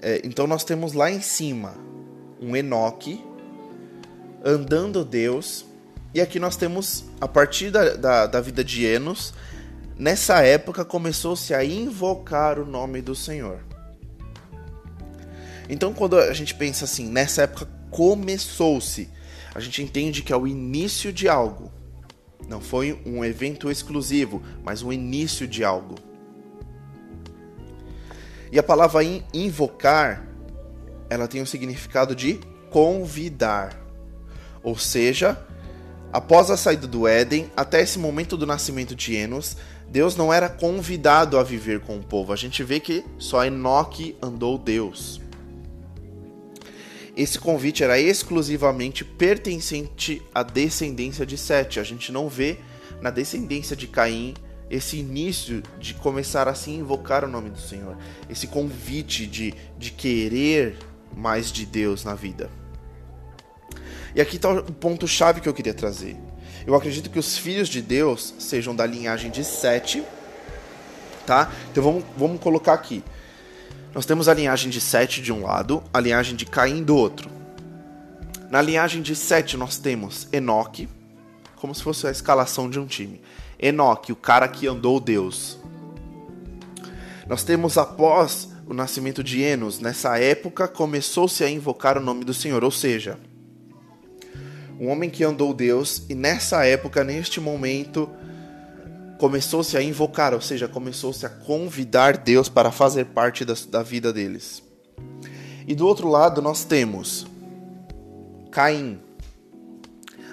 É, 0.03 0.21
então 0.25 0.49
nós 0.49 0.65
temos 0.65 0.93
lá 0.93 1.11
em 1.11 1.21
cima 1.21 1.75
um 2.41 2.57
Enoque 2.57 3.25
andando 4.45 5.05
Deus. 5.05 5.65
E 6.15 6.21
aqui 6.21 6.39
nós 6.39 6.57
temos, 6.57 7.05
a 7.21 7.29
partir 7.29 7.71
da, 7.71 7.95
da, 7.95 8.27
da 8.27 8.41
vida 8.41 8.63
de 8.63 8.85
Enos, 8.85 9.33
nessa 9.97 10.43
época 10.43 10.85
começou-se 10.85 11.55
a 11.55 11.65
invocar 11.65 12.59
o 12.59 12.67
nome 12.67 13.01
do 13.01 13.15
Senhor. 13.15 13.61
Então, 15.69 15.95
quando 15.95 16.19
a 16.19 16.33
gente 16.35 16.55
pensa 16.55 16.85
assim, 16.85 17.09
nessa 17.09 17.43
época 17.43 17.69
começou-se, 17.91 19.09
a 19.55 19.61
gente 19.61 19.83
entende 19.83 20.23
que 20.23 20.33
é 20.33 20.37
o 20.37 20.47
início 20.47 21.13
de 21.13 21.29
algo. 21.29 21.73
Não 22.49 22.61
foi 22.61 23.01
um 23.07 23.25
evento 23.25 23.71
exclusivo, 23.71 24.43
mas 24.63 24.83
o 24.83 24.93
início 24.93 25.47
de 25.47 25.65
algo. 25.65 25.95
E 28.51 28.59
a 28.59 28.63
palavra 28.63 29.03
invocar, 29.33 30.27
ela 31.09 31.27
tem 31.27 31.41
o 31.41 31.47
significado 31.47 32.15
de 32.15 32.39
convidar. 32.71 33.82
Ou 34.63 34.79
seja, 34.79 35.39
após 36.13 36.51
a 36.51 36.57
saída 36.57 36.87
do 36.87 37.07
Éden, 37.07 37.51
até 37.57 37.83
esse 37.83 37.99
momento 37.99 38.37
do 38.37 38.47
nascimento 38.47 38.95
de 38.95 39.15
Enos, 39.15 39.57
Deus 39.89 40.17
não 40.17 40.33
era 40.33 40.49
convidado 40.49 41.39
a 41.39 41.43
viver 41.43 41.81
com 41.81 41.99
o 41.99 42.03
povo. 42.03 42.33
A 42.33 42.37
gente 42.37 42.63
vê 42.63 42.81
que 42.81 43.05
só 43.19 43.45
Enoque 43.45 44.17
andou 44.23 44.57
Deus. 44.57 45.21
Esse 47.15 47.39
convite 47.39 47.85
era 47.85 48.01
exclusivamente 48.01 49.05
pertencente 49.05 50.23
à 50.35 50.43
descendência 50.43 51.27
de 51.27 51.37
Sete. 51.37 51.79
A 51.79 51.83
gente 51.83 52.11
não 52.11 52.29
vê 52.29 52.59
na 53.03 53.11
descendência 53.11 53.77
de 53.77 53.87
Caim 53.87 54.33
esse 54.71 54.97
início 54.97 55.63
de 55.79 55.93
começar 55.93 56.49
a 56.49 56.55
se 56.55 56.71
invocar 56.71 57.23
o 57.23 57.29
nome 57.29 57.51
do 57.51 57.61
Senhor, 57.61 57.95
esse 58.31 58.47
convite 58.47 59.27
de, 59.27 59.53
de 59.79 59.91
querer 59.91 60.79
mais 61.15 61.53
de 61.53 61.67
Deus 61.67 62.05
na 62.05 62.15
vida. 62.15 62.51
E 64.15 64.21
aqui 64.21 64.37
está 64.37 64.51
o 64.51 64.73
ponto-chave 64.73 65.41
que 65.41 65.49
eu 65.49 65.55
queria 65.55 65.75
trazer. 65.75 66.17
Eu 66.67 66.75
acredito 66.75 67.11
que 67.11 67.19
os 67.19 67.39
filhos 67.39 67.69
de 67.69 67.81
Deus 67.81 68.35
sejam 68.39 68.75
da 68.75 68.87
linhagem 68.87 69.31
de 69.31 69.43
Sete, 69.43 70.03
tá? 71.27 71.51
Então 71.71 71.83
vamos, 71.83 72.05
vamos 72.17 72.41
colocar 72.41 72.75
aqui. 72.75 73.03
Nós 73.95 74.07
temos 74.07 74.29
a 74.29 74.35
linhagem 74.35 74.71
de 74.71 74.81
Sete 74.81 75.21
de 75.21 75.33
um 75.33 75.43
lado, 75.43 75.83
a 75.93 76.01
linhagem 76.01 76.37
de 76.37 76.47
Caim 76.47 76.83
do 76.83 76.97
outro. 76.97 77.31
Na 78.51 78.61
linhagem 78.61 79.03
de 79.03 79.17
Sete 79.17 79.57
nós 79.57 79.79
temos 79.79 80.29
Enoque, 80.33 80.89
como 81.57 81.75
se 81.75 81.83
fosse 81.83 82.07
a 82.07 82.11
escalação 82.11 82.69
de 82.69 82.79
um 82.79 82.87
time. 82.87 83.21
Enoque, 83.59 84.13
o 84.13 84.17
cara 84.17 84.47
que 84.47 84.67
andou 84.67 85.01
Deus. 85.01 85.59
Nós 87.27 87.45
temos 87.45 87.79
após 87.79 88.51
o 88.67 88.75
nascimento 88.75 89.23
de 89.25 89.43
Enos, 89.43 89.81
nessa 89.81 90.19
época 90.19 90.69
começou-se 90.69 91.43
a 91.43 91.51
invocar 91.51 91.97
o 91.99 92.01
nome 92.01 92.25
do 92.25 92.35
Senhor, 92.35 92.63
ou 92.63 92.71
seja, 92.71 93.19
um 94.83 94.89
homem 94.89 95.09
que 95.09 95.23
andou 95.23 95.55
Deus 95.55 96.03
e 96.09 96.15
nessa 96.15 96.67
época, 96.67 97.05
neste 97.05 97.41
momento, 97.41 98.11
começou-se 99.17 99.77
a 99.77 99.83
invocar, 99.83 100.35
ou 100.35 100.41
seja, 100.41 100.67
começou-se 100.67 101.25
a 101.25 101.29
convidar 101.29 102.17
Deus 102.17 102.49
para 102.49 102.73
fazer 102.73 103.05
parte 103.05 103.45
da, 103.45 103.55
da 103.69 103.81
vida 103.81 104.13
deles. 104.13 104.61
E 105.69 105.77
do 105.77 105.87
outro 105.87 106.09
lado 106.09 106.43
nós 106.43 106.65
temos 106.65 107.25
Caim, 108.51 109.01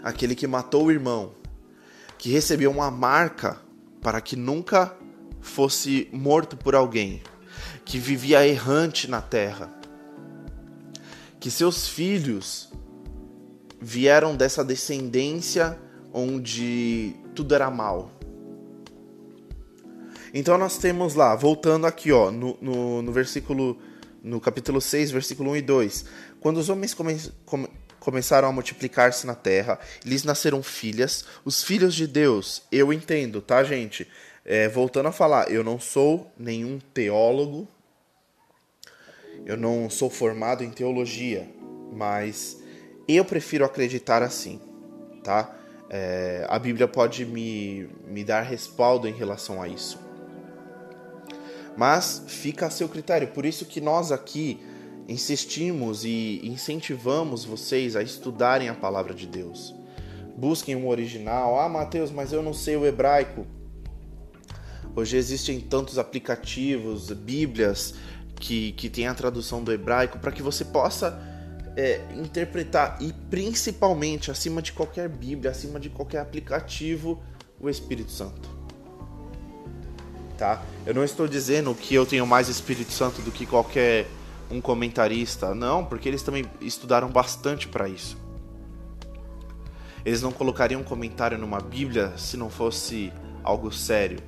aquele 0.02 0.34
que 0.34 0.48
matou 0.48 0.86
o 0.86 0.92
irmão, 0.92 1.34
que 2.18 2.32
recebeu 2.32 2.72
uma 2.72 2.90
marca 2.90 3.62
para 4.02 4.20
que 4.20 4.36
nunca 4.36 4.96
fosse 5.40 6.10
morto 6.12 6.58
por 6.58 6.74
alguém, 6.74 7.22
que 7.86 8.00
vivia 8.00 8.48
errante 8.48 9.08
na 9.08 9.22
terra, 9.22 9.72
que 11.40 11.52
seus 11.52 11.88
filhos 11.88 12.68
vieram 13.80 14.36
dessa 14.36 14.64
descendência 14.64 15.78
onde 16.14 17.16
tudo 17.36 17.56
era 17.56 17.70
mal. 17.70 18.12
Então 20.34 20.58
nós 20.58 20.78
temos 20.78 21.16
lá, 21.16 21.36
voltando 21.36 21.88
aqui, 21.88 22.12
ó, 22.12 22.30
no, 22.32 22.58
no, 22.62 23.02
no 23.02 23.12
versículo, 23.12 23.80
no 24.24 24.40
capítulo 24.40 24.80
6, 24.80 25.12
versículo 25.12 25.52
1 25.52 25.56
e 25.58 25.62
2. 25.62 26.06
Quando 26.40 26.58
os 26.58 26.70
homens 26.70 26.94
come, 26.94 27.20
come, 27.46 27.68
começaram 28.00 28.48
a 28.48 28.52
multiplicar-se 28.52 29.26
na 29.26 29.36
terra, 29.36 29.80
lhes 30.06 30.24
nasceram 30.24 30.62
filhas, 30.62 31.26
os 31.44 31.64
filhos 31.64 31.96
de 31.96 32.06
Deus. 32.06 32.64
Eu 32.72 32.94
entendo, 32.94 33.42
tá, 33.42 33.64
gente? 33.64 34.08
É, 34.46 34.68
voltando 34.68 35.08
a 35.08 35.12
falar, 35.12 35.52
eu 35.52 35.64
não 35.64 35.80
sou 35.80 36.32
nenhum 36.38 36.80
teólogo, 36.94 37.68
eu 39.46 39.58
não 39.58 39.90
sou 39.90 40.10
formado 40.10 40.64
em 40.64 40.70
teologia, 40.70 41.50
mas 41.92 42.58
eu 43.16 43.26
prefiro 43.26 43.66
acreditar 43.66 44.22
assim, 44.22 44.60
tá? 45.24 45.56
É, 45.90 46.46
a 46.48 46.60
Bíblia 46.60 46.88
pode 46.88 47.26
me, 47.26 47.90
me 48.06 48.24
dar 48.24 48.42
respaldo 48.42 49.08
em 49.08 49.14
relação 49.14 49.62
a 49.62 49.68
isso. 49.68 50.00
Mas 51.76 52.24
fica 52.28 52.68
a 52.68 52.70
seu 52.70 52.88
critério, 52.88 53.30
por 53.30 53.46
isso 53.46 53.66
que 53.66 53.82
nós 53.82 54.12
aqui 54.12 54.60
insistimos 55.08 56.06
e 56.06 56.40
incentivamos 56.44 57.44
vocês 57.44 57.96
a 57.96 58.04
estudarem 58.04 58.70
a 58.70 58.76
palavra 58.76 59.14
de 59.14 59.26
Deus. 59.26 59.74
Busquem 60.38 60.76
um 60.76 60.88
original. 60.88 61.60
Ah, 61.60 61.68
Mateus, 61.68 62.12
mas 62.12 62.32
eu 62.32 62.44
não 62.44 62.54
sei 62.54 62.78
o 62.78 62.86
hebraico. 62.86 63.46
Hoje 64.96 65.18
existem 65.18 65.60
tantos 65.60 65.98
aplicativos, 65.98 67.12
bíblias 67.12 67.96
que, 68.40 68.72
que 68.74 68.90
têm 68.90 69.08
a 69.08 69.14
tradução 69.14 69.64
do 69.64 69.74
hebraico 69.74 70.20
para 70.20 70.32
que 70.32 70.42
você 70.42 70.64
possa 70.64 71.29
é, 71.76 72.02
interpretar 72.16 72.98
e 73.02 73.14
principalmente 73.30 74.32
acima 74.32 74.62
de 74.62 74.72
qualquer 74.72 75.10
bíblia, 75.10 75.52
acima 75.52 75.80
de 75.80 75.90
qualquer 75.90 76.20
aplicativo, 76.20 77.22
o 77.60 77.70
Espírito 77.70 78.12
Santo. 78.12 78.50
Tá? 80.38 80.64
Eu 80.86 80.94
não 80.94 81.04
estou 81.04 81.28
dizendo 81.28 81.76
que 81.76 81.94
eu 81.94 82.06
tenho 82.06 82.26
mais 82.26 82.48
Espírito 82.48 82.92
Santo 82.92 83.22
do 83.22 83.32
que 83.32 83.46
qualquer 83.46 84.08
um 84.50 84.62
comentarista. 84.62 85.54
Não, 85.54 85.86
porque 85.86 86.08
eles 86.08 86.24
também 86.24 86.46
estudaram 86.62 87.10
bastante 87.10 87.68
para 87.68 87.88
isso. 87.88 88.18
Eles 90.06 90.22
não 90.22 90.32
colocariam 90.32 90.82
um 90.82 90.84
comentário 90.84 91.38
numa 91.38 91.60
Bíblia 91.60 92.14
se 92.18 92.38
não 92.38 92.50
fosse 92.50 93.12
algo 93.44 93.72
sério. 93.72 94.20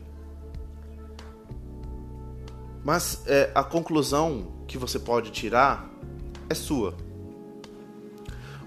Mas 2.84 3.24
é, 3.26 3.50
a 3.56 3.64
conclusão 3.64 4.64
que 4.68 4.78
você 4.78 5.00
pode 5.00 5.32
tirar 5.32 5.90
é 6.50 6.54
sua. 6.54 6.96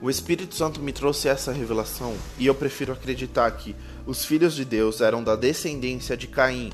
O 0.03 0.11
Espírito 0.11 0.55
Santo 0.55 0.81
me 0.81 0.93
trouxe 0.93 1.29
essa 1.29 1.53
revelação 1.53 2.15
e 2.39 2.47
eu 2.47 2.55
prefiro 2.55 2.93
acreditar 2.93 3.51
que 3.53 3.75
os 4.07 4.25
filhos 4.25 4.55
de 4.55 4.65
Deus 4.65 5.01
eram 5.01 5.23
da 5.23 5.35
descendência 5.37 6.17
de 6.17 6.27
Caim 6.27 6.73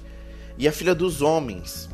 e 0.58 0.66
a 0.66 0.72
filha 0.72 0.94
dos 0.94 1.22
homens 1.22 1.88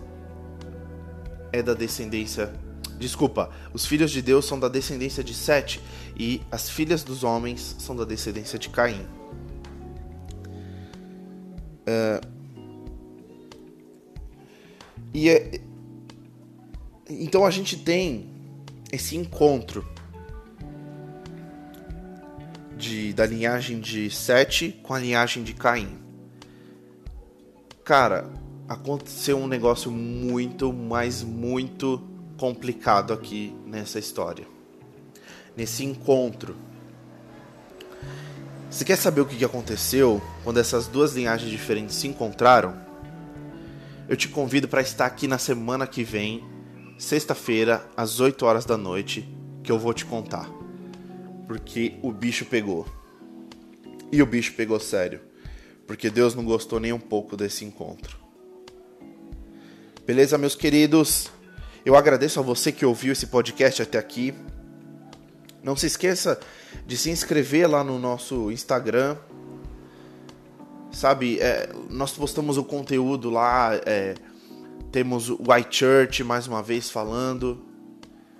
é 1.53 1.62
da 1.62 1.75
descendência 1.75 2.53
Desculpa, 2.99 3.51
os 3.75 3.85
filhos 3.85 4.11
de 4.11 4.23
Deus 4.23 4.47
são 4.47 4.59
da 4.59 4.69
descendência 4.69 5.23
de 5.23 5.35
Sete 5.35 5.81
e 6.19 6.41
as 6.51 6.71
filhas 6.71 7.05
dos 7.05 7.25
homens 7.25 7.77
são 7.79 7.95
da 7.95 8.05
descendência 8.05 8.59
de 8.59 8.71
Caim. 8.71 9.07
Uh, 11.83 12.27
e 15.12 15.29
é, 15.29 15.61
então 17.09 17.45
a 17.45 17.51
gente 17.51 17.77
tem 17.77 18.27
esse 18.91 19.15
encontro 19.15 19.87
de, 22.87 23.12
da 23.12 23.27
linhagem 23.27 23.81
de 23.81 24.11
Sete 24.11 24.79
com 24.83 24.94
a 24.94 24.99
linhagem 24.99 25.42
de 25.42 25.53
Caim. 25.53 25.99
Cara, 27.85 28.31
aconteceu 28.68 29.37
um 29.38 29.46
negócio 29.46 29.90
muito, 29.90 30.72
mas 30.72 31.22
muito 31.22 32.03
complicado 32.37 33.12
aqui 33.12 33.55
nessa 33.66 33.99
história, 33.99 34.46
nesse 35.57 35.85
encontro. 35.85 36.57
Você 38.70 38.85
quer 38.85 38.96
saber 38.96 39.20
o 39.20 39.27
que 39.27 39.44
aconteceu 39.44 40.20
quando 40.44 40.59
essas 40.59 40.87
duas 40.87 41.14
linhagens 41.14 41.51
diferentes 41.51 41.96
se 41.96 42.07
encontraram? 42.07 42.77
Eu 44.09 44.16
te 44.16 44.29
convido 44.29 44.68
para 44.68 44.81
estar 44.81 45.07
aqui 45.07 45.27
na 45.27 45.38
semana 45.38 45.87
que 45.87 46.05
vem, 46.05 46.44
sexta-feira, 46.99 47.88
às 47.96 48.20
8 48.20 48.44
horas 48.44 48.64
da 48.64 48.77
noite, 48.77 49.29
que 49.62 49.72
eu 49.72 49.79
vou 49.79 49.92
te 49.92 50.05
contar. 50.05 50.56
Porque 51.47 51.95
o 52.03 52.13
bicho 52.13 52.45
pegou. 52.45 52.87
E 54.11 54.21
o 54.23 54.27
bicho 54.27 54.55
pegou 54.55 54.81
sério. 54.81 55.21
Porque 55.87 56.11
Deus 56.11 56.35
não 56.35 56.45
gostou 56.45 56.81
nem 56.81 56.93
um 56.93 56.99
pouco 56.99 57.37
desse 57.37 57.65
encontro. 57.65 58.19
Beleza, 60.05 60.39
meus 60.39 60.55
queridos? 60.55 61.31
Eu 61.85 61.97
agradeço 61.97 62.41
a 62.41 62.43
você 62.43 62.73
que 62.73 62.85
ouviu 62.85 63.13
esse 63.13 63.29
podcast 63.29 63.83
até 63.83 63.99
aqui. 63.99 64.35
Não 65.63 65.77
se 65.77 65.87
esqueça 65.87 66.39
de 66.87 66.97
se 66.97 67.11
inscrever 67.11 67.69
lá 67.69 67.83
no 67.83 67.99
nosso 67.99 68.51
Instagram. 68.51 69.17
sabe? 70.91 71.39
É, 71.41 71.73
nós 71.91 72.13
postamos 72.13 72.57
o 72.57 72.65
conteúdo 72.65 73.31
lá, 73.31 73.75
é, 73.85 74.15
temos 74.91 75.29
o 75.29 75.39
White 75.49 75.77
Church 75.77 76.25
mais 76.25 76.47
uma 76.47 76.63
vez 76.63 76.91
falando. 76.91 77.65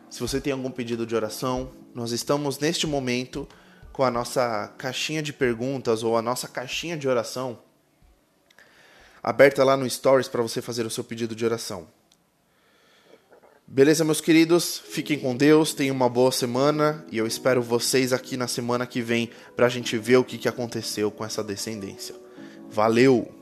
Se 0.09 0.21
você 0.21 0.40
tem 0.40 0.53
algum 0.53 0.71
pedido 0.71 1.05
de 1.05 1.14
oração, 1.14 1.71
nós 1.96 2.12
estamos 2.12 2.59
neste 2.59 2.87
momento 2.87 3.48
com 3.90 4.04
a 4.04 4.11
nossa 4.11 4.70
caixinha 4.76 5.22
de 5.22 5.32
perguntas 5.32 6.02
ou 6.02 6.14
a 6.14 6.20
nossa 6.20 6.46
caixinha 6.46 6.94
de 6.94 7.09
oração 7.09 7.59
aberta 9.22 9.64
lá 9.64 9.78
no 9.78 9.88
Stories 9.88 10.28
para 10.28 10.42
você 10.42 10.61
fazer 10.61 10.85
o 10.85 10.90
seu 10.90 11.02
pedido 11.02 11.35
de 11.35 11.42
oração. 11.42 11.88
Beleza, 13.66 14.04
meus 14.04 14.20
queridos? 14.20 14.78
Fiquem 14.78 15.18
com 15.18 15.35
Deus, 15.35 15.72
tenham 15.72 15.96
uma 15.96 16.09
boa 16.09 16.30
semana 16.30 17.02
e 17.11 17.16
eu 17.16 17.26
espero 17.26 17.62
vocês 17.62 18.12
aqui 18.12 18.37
na 18.37 18.46
semana 18.46 18.87
que 18.87 19.00
vem 19.00 19.30
para 19.56 19.64
a 19.64 19.70
gente 19.70 19.96
ver 19.96 20.18
o 20.18 20.24
que, 20.24 20.46
aconteceu 20.46 21.11
com 21.11 21.24
essa 21.24 21.42
descendência. 21.42 22.14
Valeu! 22.70 23.36